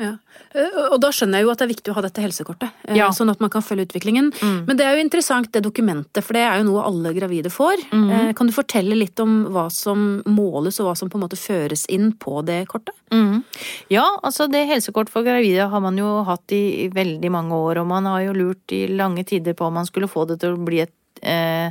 Ja. 0.00 0.16
Eh, 0.54 0.76
Og 0.92 1.00
da 1.00 1.10
skjønner 1.12 1.40
jeg 1.40 1.46
jo 1.46 1.50
at 1.52 1.60
det 1.60 1.66
er 1.66 1.72
viktig 1.74 1.92
å 1.92 1.96
ha 1.96 2.02
dette 2.02 2.22
helsekortet, 2.24 2.70
eh, 2.88 2.96
Ja. 2.96 3.10
sånn 3.10 3.30
at 3.30 3.40
man 3.40 3.50
kan 3.50 3.62
følge 3.62 3.86
utviklingen. 3.86 4.32
Men 4.66 4.76
det 4.76 4.86
er 4.86 4.96
jo 4.96 5.04
interessant 5.04 5.52
det 5.52 5.62
dokumentet, 5.62 6.22
for 6.24 6.32
det 6.32 6.42
er 6.42 6.58
jo 6.58 6.70
noe 6.70 6.84
alle 6.84 7.12
gravide 7.14 7.50
får. 7.50 7.76
Mm. 7.92 8.34
Kan 8.34 8.46
du 8.46 8.52
fortelle 8.52 8.96
litt 8.96 9.18
om 9.20 9.46
hva 9.46 9.70
som 9.70 10.22
måles, 10.24 10.80
og 10.80 10.86
hva 10.86 10.96
som 10.96 11.08
på 11.10 11.16
en 11.16 11.28
måte 11.28 11.36
føres 11.36 11.86
inn 11.88 12.12
på 12.12 12.44
det 12.44 12.66
kortet? 12.68 12.94
Mm. 13.10 13.44
Ja, 13.90 14.16
altså 14.24 14.50
det 14.50 14.68
helsekort 14.68 15.08
for 15.08 15.22
gravide 15.22 15.68
har 15.68 15.80
man 15.80 15.96
jo 15.96 16.24
hatt 16.24 16.50
i, 16.50 16.88
veldig 16.88 17.30
mange 17.30 17.52
år, 17.52 17.78
og 17.80 17.86
man 17.86 18.04
har 18.04 18.20
jo 18.22 18.32
lurt 18.32 18.72
i 18.72 18.86
lange 18.88 19.24
tider 19.24 19.54
på 19.54 19.66
om 19.66 19.74
man 19.74 19.86
skulle 19.86 20.08
få 20.08 20.26
det 20.26 20.40
til 20.40 20.56
å 20.56 20.64
bli 20.64 20.80
et 20.80 20.92
eh, 21.22 21.70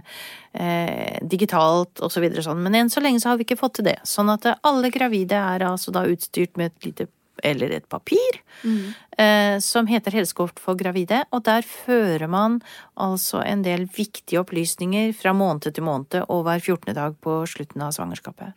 eh, 0.54 1.18
digitalt 1.28 2.02
og 2.02 2.12
så 2.12 2.22
sånn, 2.44 2.62
men 2.64 2.76
enn 2.76 2.90
så 2.90 3.02
lenge 3.02 3.22
så 3.22 3.32
har 3.32 3.38
vi 3.38 3.46
ikke 3.46 3.60
fått 3.60 3.80
til 3.80 3.86
det. 3.86 3.98
Sånn 4.08 4.32
at 4.32 4.46
eh, 4.46 4.56
alle 4.64 4.92
gravide 4.92 5.38
er 5.38 5.60
altså 5.68 5.92
da 5.92 6.06
utstyrt 6.06 6.58
med 6.58 6.72
et 6.72 6.86
lite 6.86 7.08
eller 7.44 7.74
et 7.76 7.88
papir 7.90 8.40
eh, 9.18 9.58
som 9.64 9.88
heter 9.90 10.16
Helsekort 10.16 10.60
for 10.62 10.80
gravide, 10.80 11.24
og 11.32 11.44
der 11.48 11.66
fører 11.68 12.28
man 12.32 12.60
altså 12.96 13.42
en 13.46 13.64
del 13.66 13.88
viktige 13.96 14.42
opplysninger 14.42 15.14
fra 15.18 15.34
måned 15.34 15.72
til 15.72 15.86
måned 15.88 16.22
og 16.28 16.46
hver 16.48 16.60
14. 16.62 16.94
dag 16.98 17.18
på 17.22 17.42
slutten 17.50 17.82
av 17.82 17.94
svangerskapet. 17.98 18.56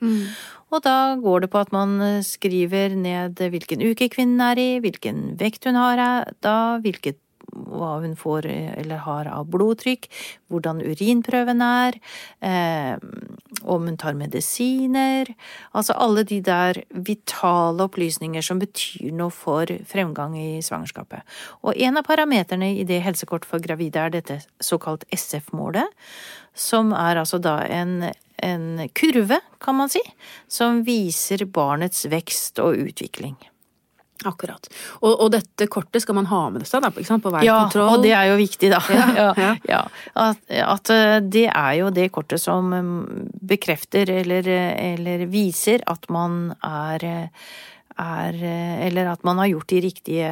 Og 0.74 0.82
da 0.84 1.16
går 1.22 1.44
det 1.44 1.50
på 1.52 1.62
at 1.62 1.74
man 1.74 1.98
eh, 2.02 2.22
skriver 2.26 2.96
ned 2.98 3.38
hvilken 3.38 3.84
uke 3.84 4.10
kvinnen 4.12 4.40
er 4.44 4.60
i, 4.60 4.70
hvilken 4.84 5.34
vekt 5.40 5.68
hun 5.68 5.78
har 5.78 6.00
eh, 6.00 6.32
da, 6.44 6.56
hvilket 6.84 7.20
hva 7.54 7.98
hun 8.02 8.16
får 8.18 8.46
eh, 8.50 8.72
eller 8.80 9.02
har 9.04 9.28
av 9.30 9.46
blodtrykk, 9.52 10.08
hvordan 10.52 10.82
urinprøven 10.84 11.62
er, 11.64 11.98
eh, 12.44 12.96
om 13.62 13.86
hun 13.88 13.96
tar 14.00 14.16
medisiner 14.18 15.30
Altså 15.74 15.94
alle 15.98 16.24
de 16.26 16.40
der 16.44 16.80
vitale 16.90 17.86
opplysninger 17.86 18.42
som 18.44 18.60
betyr 18.60 19.12
noe 19.16 19.32
for 19.34 19.70
fremgang 19.88 20.36
i 20.38 20.62
svangerskapet. 20.64 21.24
Og 21.62 21.76
en 21.76 21.98
av 21.98 22.06
parameterne 22.06 22.72
i 22.74 22.84
det 22.88 23.00
helsekortet 23.04 23.48
for 23.48 23.62
gravide 23.64 24.00
er 24.00 24.12
dette 24.14 24.40
såkalt 24.62 25.06
SF-målet, 25.14 25.88
som 26.54 26.92
er 26.96 27.22
altså 27.22 27.40
da 27.42 27.60
en 27.66 28.12
en 28.44 28.88
kurve, 28.92 29.40
kan 29.58 29.76
man 29.78 29.88
si, 29.88 30.02
som 30.48 30.82
viser 30.84 31.46
barnets 31.46 32.04
vekst 32.10 32.58
og 32.62 32.76
utvikling. 32.88 33.36
Akkurat. 34.24 34.68
Og, 35.02 35.10
og 35.24 35.30
dette 35.34 35.66
kortet 35.68 36.04
skal 36.04 36.14
man 36.20 36.28
ha 36.30 36.44
med 36.54 36.62
seg 36.68 36.84
da, 36.84 36.90
sant? 37.04 37.22
på 37.24 37.32
hver 37.34 37.42
Ja, 37.44 37.56
kontroll? 37.66 37.96
og 37.96 38.04
det 38.06 38.12
er 38.14 38.30
jo 38.30 38.36
viktig, 38.38 38.70
da. 38.72 38.78
Ja, 38.94 39.26
ja. 39.36 39.50
ja. 39.68 39.80
At, 40.14 40.38
at 40.54 40.92
eh, 40.94 41.16
det 41.20 41.48
er 41.50 41.72
jo 41.80 41.90
det 41.92 42.06
kortet 42.14 42.40
som 42.40 42.70
mm, 42.70 43.32
bekrefter 43.42 44.08
eller, 44.20 44.46
eller 44.48 45.26
viser 45.32 45.82
at 45.90 46.06
man 46.14 46.54
er, 46.62 47.28
er 47.98 48.38
Eller 48.86 49.10
at 49.12 49.24
man 49.26 49.42
har 49.42 49.50
gjort 49.50 49.68
de 49.74 49.82
riktige 49.84 50.30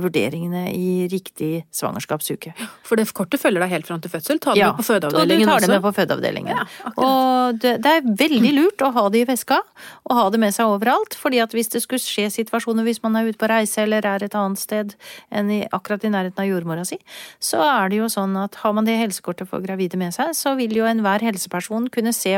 vurderingene 0.00 0.68
i 0.74 1.06
riktig 1.10 1.64
svangerskapsuke. 1.74 2.54
For 2.86 2.98
det 2.98 3.06
kortet 3.14 3.42
følger 3.42 3.62
deg 3.64 3.72
helt 3.72 3.88
fram 3.88 4.00
til 4.02 4.12
fødsel. 4.12 4.40
Ja, 4.58 4.72
det 4.74 4.74
med 4.74 4.74
på 4.74 4.82
og 4.82 4.82
du 4.82 4.88
fødeavdelingen 4.88 5.48
tar 5.48 5.64
det 5.64 5.70
med 5.70 5.82
på 5.84 5.92
fødeavdelingen. 5.94 6.52
Ja, 6.56 6.92
og 6.96 7.60
det, 7.62 7.76
det 7.84 7.92
er 7.92 8.08
veldig 8.24 8.52
lurt 8.56 8.84
å 8.84 8.90
ha 8.96 9.06
det 9.14 9.22
i 9.22 9.28
veska, 9.28 9.60
og 10.08 10.16
ha 10.18 10.26
det 10.34 10.40
med 10.42 10.56
seg 10.56 10.72
overalt. 10.72 11.14
fordi 11.14 11.40
at 11.44 11.54
hvis 11.54 11.70
det 11.72 11.82
skulle 11.84 12.02
skje 12.02 12.28
situasjoner 12.32 12.86
hvis 12.86 13.02
man 13.04 13.16
er 13.16 13.30
ute 13.30 13.40
på 13.40 13.50
reise 13.50 13.84
eller 13.84 14.06
er 14.06 14.26
et 14.26 14.34
annet 14.38 14.60
sted 14.60 14.94
enn 15.30 15.50
i, 15.50 15.62
akkurat 15.70 16.04
i 16.04 16.12
nærheten 16.12 16.42
av 16.42 16.50
jordmora 16.50 16.84
si, 16.88 16.98
så 17.38 17.62
er 17.64 17.92
det 17.92 18.02
jo 18.02 18.10
sånn 18.12 18.36
at 18.40 18.58
har 18.62 18.74
man 18.76 18.88
det 18.88 18.98
helsekortet 18.98 19.50
for 19.50 19.64
gravide 19.64 20.00
med 20.00 20.14
seg, 20.16 20.34
så 20.36 20.56
vil 20.58 20.74
jo 20.76 20.88
enhver 20.88 21.22
helseperson 21.24 21.88
kunne 21.94 22.14
se 22.16 22.34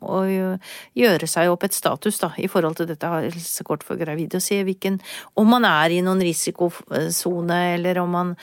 å 0.00 0.20
gjøre 0.96 1.28
seg 1.30 1.50
opp 1.52 1.66
et 1.66 1.76
status 1.76 2.20
da, 2.22 2.32
i 2.40 2.48
forhold 2.50 2.78
til 2.80 2.88
dette 2.90 3.10
helsekort 3.10 3.84
for 3.86 4.00
gravide, 4.00 4.40
og 4.40 4.44
se 4.44 4.60
hvilken 4.66 4.98
Om 5.40 5.48
man 5.50 5.64
er 5.68 5.94
i 5.94 6.00
noen 6.04 6.20
risikosone, 6.24 7.60
eller 7.76 8.00
om 8.02 8.10
man 8.14 8.34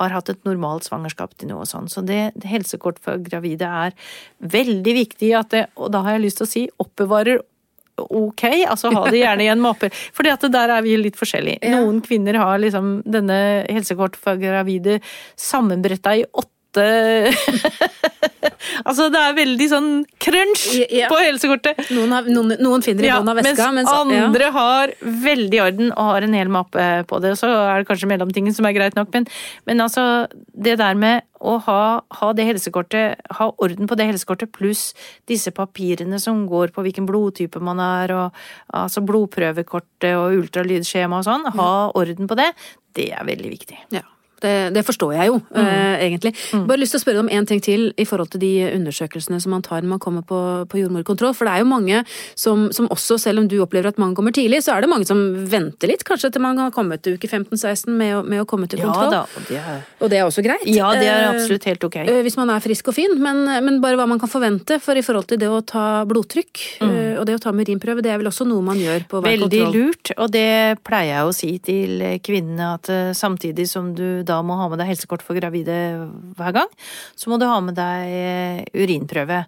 har 0.00 0.14
hatt 0.14 0.30
et 0.32 0.46
normalt 0.48 0.86
svangerskap 0.86 1.34
til 1.36 1.50
noe 1.52 1.66
sånt. 1.68 1.92
Så 1.92 2.04
det, 2.06 2.32
helsekort 2.46 3.00
for 3.02 3.20
gravide 3.22 3.66
er 3.66 3.96
veldig 4.40 4.96
viktig 5.02 5.34
at 5.38 5.52
det, 5.54 5.66
og 5.76 5.92
da 5.94 6.04
har 6.06 6.16
jeg 6.16 6.26
lyst 6.26 6.42
til 6.42 6.46
å 6.48 6.52
si, 6.52 6.64
oppbevarer 6.82 7.42
ok, 7.96 8.44
altså 8.68 8.90
ha 8.92 9.04
det 9.10 9.22
gjerne 9.22 9.46
i 9.46 9.52
en 9.52 9.62
mappe. 9.62 9.90
Fordi 10.16 10.32
at 10.32 10.44
der 10.52 10.74
er 10.74 10.84
vi 10.84 10.96
litt 11.00 11.16
forskjellige. 11.18 11.70
Noen 11.72 12.02
kvinner 12.04 12.38
har 12.40 12.60
liksom 12.60 12.98
denne 13.08 13.38
helsekort 13.72 14.18
for 14.20 14.40
gravide 14.40 15.00
sammenbretta 15.40 16.16
i 16.18 16.26
åtte 16.28 16.55
Altså, 18.86 19.08
det 19.12 19.20
er 19.20 19.36
veldig 19.36 19.66
sånn 19.70 19.90
crunch 20.22 20.64
ja. 20.92 21.08
på 21.10 21.18
helsekortet. 21.20 21.78
Noen, 21.94 22.12
har, 22.14 22.26
noen, 22.30 22.56
noen 22.62 22.84
finner 22.84 23.06
i 23.06 23.10
ja, 23.10 23.18
bånn 23.20 23.32
av 23.32 23.40
veska, 23.40 23.68
mens, 23.74 23.88
mens 23.88 24.16
andre 24.16 24.48
ja. 24.48 24.52
har 24.54 24.92
veldig 25.26 25.60
orden 25.64 25.92
og 25.92 26.10
har 26.10 26.26
en 26.26 26.36
hel 26.36 26.50
mappe 26.52 26.86
på 27.08 27.20
det. 27.24 27.34
Så 27.40 27.50
er 27.50 27.82
det 27.82 27.88
kanskje 27.88 28.10
mellomtingen 28.10 28.56
som 28.56 28.68
er 28.68 28.76
greit 28.76 28.98
nok, 28.98 29.12
men, 29.14 29.28
men 29.68 29.84
altså 29.84 30.04
det 30.52 30.76
der 30.80 30.98
med 30.98 31.26
å 31.36 31.58
ha, 31.66 31.80
ha, 32.20 32.30
det 32.36 32.46
helsekortet, 32.48 33.20
ha 33.38 33.50
orden 33.62 33.90
på 33.90 33.98
det 33.98 34.08
helsekortet, 34.08 34.54
pluss 34.56 34.88
disse 35.28 35.52
papirene 35.54 36.20
som 36.22 36.46
går 36.48 36.72
på 36.74 36.86
hvilken 36.86 37.08
blodtype 37.08 37.60
man 37.62 37.82
er, 37.82 38.14
og 38.16 38.74
altså 38.76 39.04
blodprøvekortet 39.04 40.16
og 40.16 40.40
ultralydskjema 40.40 41.20
og 41.20 41.28
sånn, 41.28 41.48
ha 41.58 41.72
orden 41.92 42.30
på 42.30 42.38
det, 42.40 42.50
det 42.96 43.10
er 43.12 43.28
veldig 43.28 43.52
viktig. 43.52 43.82
Ja. 43.98 44.06
Det, 44.42 44.52
det, 44.74 44.82
forstår 44.86 45.14
jeg 45.16 45.30
jo, 45.30 45.38
mm. 45.40 45.58
uh, 45.58 45.96
egentlig. 46.00 46.32
Mm. 46.52 46.64
Bare 46.68 46.80
lyst 46.80 46.94
til 46.94 47.00
å 47.00 47.04
spørre 47.04 47.22
om 47.24 47.30
en 47.32 47.48
ting 47.48 47.60
til 47.64 47.88
i 47.96 48.06
forhold 48.08 48.30
til 48.34 48.42
de 48.42 48.52
undersøkelsene 48.68 49.38
som 49.42 49.54
man 49.54 49.64
tar 49.64 49.84
når 49.84 49.94
man 49.94 50.02
kommer 50.02 50.24
på, 50.26 50.40
på 50.70 50.80
jordmorkontroll. 50.80 51.34
For 51.36 51.48
det 51.48 51.54
er 51.54 51.64
jo 51.64 51.68
mange 51.70 52.02
som, 52.38 52.66
som, 52.74 52.88
også, 52.92 53.18
selv 53.22 53.42
om 53.42 53.50
du 53.50 53.58
opplever 53.64 53.92
at 53.92 54.00
mange 54.02 54.18
kommer 54.18 54.34
tidlig, 54.36 54.62
så 54.66 54.74
er 54.74 54.84
det 54.84 54.90
mange 54.92 55.08
som 55.08 55.20
venter 55.50 55.92
litt, 55.92 56.04
kanskje 56.06 56.32
til 56.34 56.44
man 56.44 56.60
har 56.60 56.72
kommet 56.74 57.04
til 57.04 57.16
uke 57.16 57.30
15-16 57.30 57.92
med, 57.92 58.16
med, 58.24 58.42
å 58.44 58.48
komme 58.48 58.68
til 58.70 58.82
kontroll. 58.84 59.12
Ja, 59.12 59.22
da, 59.22 59.40
og, 59.40 59.48
det 59.48 59.60
er... 59.60 59.84
og 60.00 60.12
det 60.12 60.20
er 60.20 60.26
også 60.28 60.44
greit. 60.46 60.66
Ja, 60.68 60.92
det 60.96 61.10
er 61.10 61.28
absolutt 61.30 61.68
helt 61.70 61.88
ok. 61.88 62.00
Uh, 62.08 62.20
hvis 62.26 62.38
man 62.40 62.52
er 62.52 62.64
frisk 62.64 62.92
og 62.92 62.98
fin, 62.98 63.16
men, 63.20 63.44
men, 63.64 63.80
bare 63.84 64.00
hva 64.00 64.08
man 64.08 64.20
kan 64.22 64.32
forvente. 64.32 64.80
For 64.82 64.96
i 64.96 65.04
forhold 65.04 65.28
til 65.30 65.40
det 65.40 65.48
å 65.52 65.62
ta 65.66 66.04
blodtrykk 66.08 66.64
mm. 66.80 66.92
uh, 66.92 67.14
og 67.20 67.28
det 67.28 67.36
å 67.36 67.42
ta 67.42 67.52
urinprøve, 67.76 68.02
det 68.02 68.12
er 68.12 68.20
vel 68.20 68.30
også 68.30 68.46
noe 68.48 68.64
man 68.64 68.78
gjør 68.80 69.06
på 69.08 69.20
hver 69.20 69.36
Veldig 69.36 69.48
kontroll? 69.48 69.72
Veldig 69.72 69.86
lurt, 69.86 70.12
og 70.16 70.32
det 70.34 70.78
pleier 70.86 71.12
jeg 71.12 71.26
å 71.26 71.34
si 71.34 71.50
til 71.64 72.04
kvinnene 72.24 72.70
at 72.76 72.90
eh, 72.92 73.12
samtidig 73.16 73.66
som 73.70 73.92
du 73.96 74.22
da 74.28 74.40
må 74.46 74.58
ha 74.60 74.68
med 74.72 74.80
deg 74.82 74.90
helsekort 74.92 75.24
for 75.24 75.38
gravide 75.38 75.76
hver 76.36 76.54
gang, 76.56 76.70
så 77.16 77.32
må 77.32 77.40
du 77.40 77.46
ha 77.48 77.58
med 77.64 77.78
deg 77.78 78.12
eh, 78.12 78.62
urinprøve. 78.76 79.44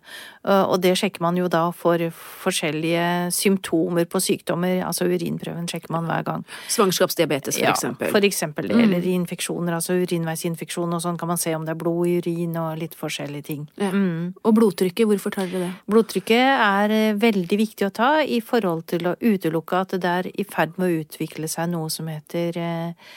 Og 0.49 0.79
det 0.81 0.95
sjekker 0.97 1.21
man 1.21 1.37
jo 1.37 1.45
da 1.53 1.67
for 1.77 2.01
forskjellige 2.41 3.29
symptomer 3.37 4.07
på 4.09 4.21
sykdommer. 4.23 4.79
Altså 4.87 5.05
urinprøven 5.05 5.67
sjekker 5.69 5.93
man 5.93 6.09
hver 6.09 6.25
gang. 6.25 6.45
Svangerskapsdiabetes, 6.73 7.59
for 7.59 7.69
eksempel. 7.69 8.09
Ja, 8.09 8.14
for 8.14 8.25
eksempel. 8.25 8.71
Mm. 8.73 8.81
Eller 8.87 9.09
infeksjoner, 9.12 9.77
altså 9.77 9.99
urinveisinfeksjon 10.01 10.95
og 10.97 11.03
sånn 11.05 11.19
kan 11.21 11.29
man 11.29 11.41
se 11.41 11.53
om 11.57 11.67
det 11.67 11.75
er 11.75 11.81
blod 11.83 12.09
i 12.09 12.17
urin 12.23 12.57
og 12.61 12.81
litt 12.81 12.97
forskjellige 12.99 13.49
ting. 13.51 13.67
Ja. 13.81 13.91
Mm. 13.93 14.35
Og 14.43 14.55
blodtrykket, 14.57 15.07
hvorfor 15.11 15.35
tar 15.35 15.51
dere 15.51 15.67
det? 15.67 15.73
Blodtrykket 15.91 16.64
er 16.64 16.95
eh, 16.95 17.17
veldig 17.21 17.61
viktig 17.61 17.88
å 17.88 17.95
ta 17.95 18.12
i 18.23 18.41
forhold 18.45 18.87
til 18.93 19.11
å 19.11 19.17
utelukke 19.21 19.83
at 19.83 19.97
det 20.01 20.14
er 20.21 20.31
i 20.33 20.47
ferd 20.49 20.79
med 20.79 20.88
å 20.88 21.03
utvikle 21.03 21.51
seg 21.51 21.73
noe 21.73 21.91
som 21.93 22.09
heter 22.11 22.59
eh, 22.62 23.12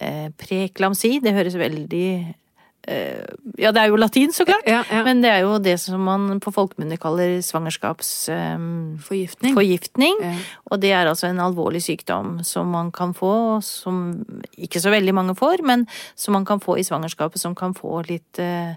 eh, 0.00 0.28
preklamsi. 0.38 1.20
Det 1.24 1.34
høres 1.36 1.56
veldig 1.58 2.34
eh, 2.88 3.24
ja, 3.58 3.72
det 3.74 3.80
er 3.82 3.88
jo 3.90 3.96
latin, 3.98 4.32
så 4.34 4.44
klart, 4.48 4.66
ja, 4.68 4.84
ja. 4.90 5.04
men 5.06 5.22
det 5.24 5.30
er 5.32 5.40
jo 5.42 5.58
det 5.62 5.80
som 5.82 6.00
man 6.06 6.40
på 6.42 6.50
folkemunne 6.54 6.96
kaller 7.02 7.30
svangerskapsforgiftning. 7.44 9.54
Um, 9.56 9.62
ja. 10.22 10.34
Og 10.70 10.76
det 10.84 10.92
er 10.92 11.06
altså 11.10 11.26
en 11.30 11.42
alvorlig 11.42 11.82
sykdom 11.86 12.26
som 12.46 12.64
man 12.74 12.88
kan 12.94 13.10
få, 13.16 13.34
som 13.64 13.94
ikke 14.54 14.80
så 14.82 14.90
veldig 14.94 15.14
mange 15.16 15.34
får, 15.38 15.56
men 15.66 15.80
som 16.14 16.30
man 16.38 16.46
kan 16.48 16.60
få 16.62 16.72
i 16.78 16.86
svangerskapet, 16.86 17.38
som 17.42 17.52
kan 17.58 17.72
få 17.74 17.92
litt 18.06 18.34
uh, 18.42 18.72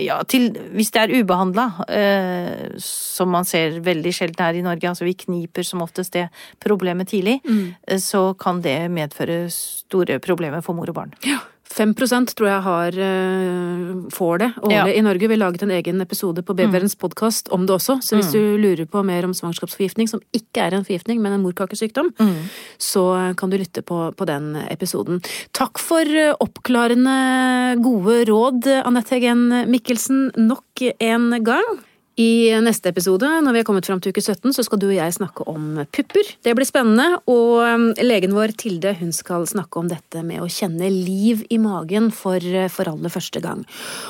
ja, 0.00 0.16
til, 0.24 0.48
hvis 0.72 0.90
det 0.94 1.02
er 1.02 1.12
ubehandla, 1.20 1.66
eh, 1.92 2.78
som 2.82 3.32
man 3.34 3.44
ser 3.48 3.80
veldig 3.84 4.12
sjelden 4.16 4.44
her 4.46 4.56
i 4.56 4.64
Norge, 4.64 4.88
altså 4.88 5.04
vi 5.04 5.16
kniper 5.18 5.66
som 5.66 5.84
oftest 5.84 6.16
det 6.16 6.28
problemet 6.64 7.10
tidlig, 7.12 7.38
mm. 7.44 7.74
eh, 7.86 8.00
så 8.00 8.32
kan 8.40 8.62
det 8.64 8.78
medføre 8.94 9.44
store 9.52 10.18
problemer 10.24 10.64
for 10.64 10.78
mor 10.78 10.88
og 10.88 11.00
barn. 11.02 11.14
Ja. 11.26 11.42
5% 11.68 12.34
tror 12.38 12.48
jeg 12.48 12.64
har, 12.64 12.96
uh, 12.96 14.08
får 14.14 14.42
det 14.42 14.48
årlig 14.62 14.76
ja. 14.76 14.86
i 14.94 15.02
Norge. 15.04 15.30
Vi 15.30 15.38
laget 15.38 15.64
en 15.66 15.72
egen 15.74 16.00
episode 16.04 16.42
på 16.42 16.56
Babyverdens 16.56 16.96
mm. 16.96 17.00
podkast 17.02 17.50
om 17.54 17.66
det 17.68 17.76
også. 17.76 17.98
Så 18.04 18.18
hvis 18.18 18.30
mm. 18.32 18.36
du 18.36 18.62
lurer 18.62 18.88
på 18.90 19.02
mer 19.06 19.28
om 19.28 19.34
svangerskapsforgiftning, 19.36 20.10
som 20.10 20.22
ikke 20.36 20.64
er 20.64 20.78
en 20.78 20.86
forgiftning, 20.86 21.22
men 21.24 21.36
en 21.36 21.44
morkakesykdom, 21.44 22.12
mm. 22.18 22.38
så 22.82 23.04
kan 23.38 23.52
du 23.52 23.58
lytte 23.60 23.84
på, 23.86 24.00
på, 24.16 24.28
den 24.28 24.54
episoden. 24.68 25.22
Takk 25.56 25.80
for 25.80 26.04
eh, 26.04 26.34
oppklarende 26.44 27.78
gode 27.84 28.22
råd, 28.28 28.68
Anette 28.82 29.16
Heggen 29.16 29.46
Mikkelsen, 29.70 30.28
nok 30.36 30.84
en 30.98 31.30
gang. 31.46 31.78
I 32.18 32.50
neste 32.66 32.90
episode, 32.90 33.28
når 33.46 33.54
vi 33.54 33.60
har 33.60 33.66
kommet 33.68 33.86
fram 33.86 34.00
til 34.02 34.10
uke 34.10 34.18
17, 34.18 34.50
så 34.50 34.64
skal 34.66 34.80
du 34.82 34.88
og 34.88 34.96
jeg 34.96 35.14
snakke 35.14 35.44
om 35.46 35.84
pupper. 35.94 36.32
Det 36.42 36.50
blir 36.58 36.66
spennende. 36.66 37.20
Og 37.30 37.60
um, 37.62 37.84
legen 38.02 38.32
vår 38.34 38.56
Tilde 38.58 38.90
hun 38.98 39.12
skal 39.14 39.44
snakke 39.46 39.78
om 39.78 39.86
dette 39.86 40.24
med 40.26 40.42
å 40.42 40.48
kjenne 40.50 40.88
liv 40.90 41.44
i 41.54 41.60
magen 41.62 42.08
for, 42.10 42.42
for 42.74 42.90
aller 42.90 43.12
første 43.14 43.38
gang. 43.44 43.60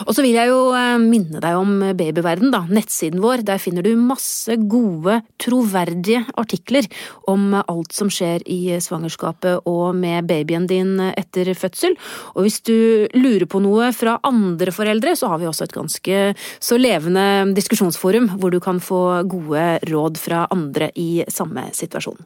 Og 0.06 0.16
så 0.16 0.24
vil 0.24 0.38
jeg 0.38 0.48
jo 0.48 0.70
um, 0.72 1.04
minne 1.04 1.42
deg 1.44 1.58
om 1.58 1.74
Babyverden, 1.98 2.48
da. 2.54 2.62
Nettsiden 2.72 3.20
vår. 3.20 3.44
Der 3.44 3.60
finner 3.60 3.84
du 3.84 3.90
masse 4.00 4.56
gode, 4.56 5.18
troverdige 5.44 6.24
artikler 6.40 6.88
om 7.28 7.58
alt 7.60 7.92
som 7.92 8.08
skjer 8.08 8.46
i 8.48 8.78
svangerskapet 8.80 9.68
og 9.68 9.92
med 10.00 10.30
babyen 10.32 10.64
din 10.70 10.96
etter 11.10 11.52
fødsel. 11.52 11.98
Og 12.38 12.48
hvis 12.48 12.62
du 12.64 13.04
lurer 13.20 13.44
på 13.44 13.60
noe 13.60 13.92
fra 13.92 14.16
andre 14.24 14.72
foreldre, 14.72 15.12
så 15.12 15.34
har 15.34 15.44
vi 15.44 15.52
også 15.52 15.68
et 15.68 15.76
ganske 15.76 16.24
så 16.40 16.80
levende 16.80 17.28
diskusjonsforum 17.52 17.97
kompetanseforum, 17.98 18.38
hvor 18.38 18.50
du 18.50 18.60
kan 18.60 18.80
få 18.80 19.22
gode 19.28 19.78
råd 19.90 20.18
fra 20.18 20.46
andre 20.50 20.90
i 20.94 21.24
samme 21.28 21.70
situasjon. 21.72 22.18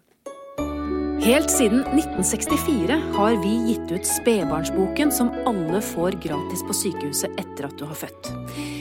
Helt 1.23 1.51
siden 1.51 1.85
1964 1.87 2.97
har 3.15 3.37
vi 3.43 3.53
gitt 3.69 3.93
ut 3.93 4.07
Spedbarnsboken, 4.07 5.13
som 5.13 5.31
alle 5.47 5.81
får 5.81 6.19
gratis 6.21 6.65
på 6.67 6.75
sykehuset 6.75 7.31
etter 7.39 7.69
at 7.69 7.79
du 7.79 7.85
har 7.87 7.95
født. 7.95 8.33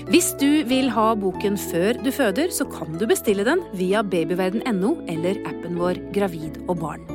Hvis 0.10 0.34
du 0.40 0.64
vil 0.66 0.90
ha 0.90 1.14
boken 1.16 1.56
før 1.56 2.02
du 2.02 2.10
føder, 2.12 2.50
så 2.50 2.66
kan 2.66 2.98
du 2.98 3.06
bestille 3.06 3.46
den 3.46 3.62
via 3.78 4.02
babyverden.no 4.02 4.96
eller 5.08 5.38
appen 5.46 5.78
vår 5.78 6.02
Gravid 6.16 6.64
og 6.68 6.82
barn. 6.82 7.06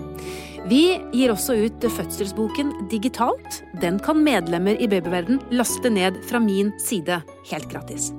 Vi 0.70 0.96
gir 1.12 1.30
også 1.30 1.58
ut 1.58 1.82
fødselsboken 1.82 2.88
digitalt. 2.90 3.60
Den 3.82 3.98
kan 4.02 4.22
medlemmer 4.22 4.78
i 4.78 4.88
Babyverden 4.90 5.42
laste 5.54 5.90
ned 5.90 6.22
fra 6.26 6.42
min 6.42 6.72
side 6.82 7.20
helt 7.50 7.70
gratis. 7.70 8.12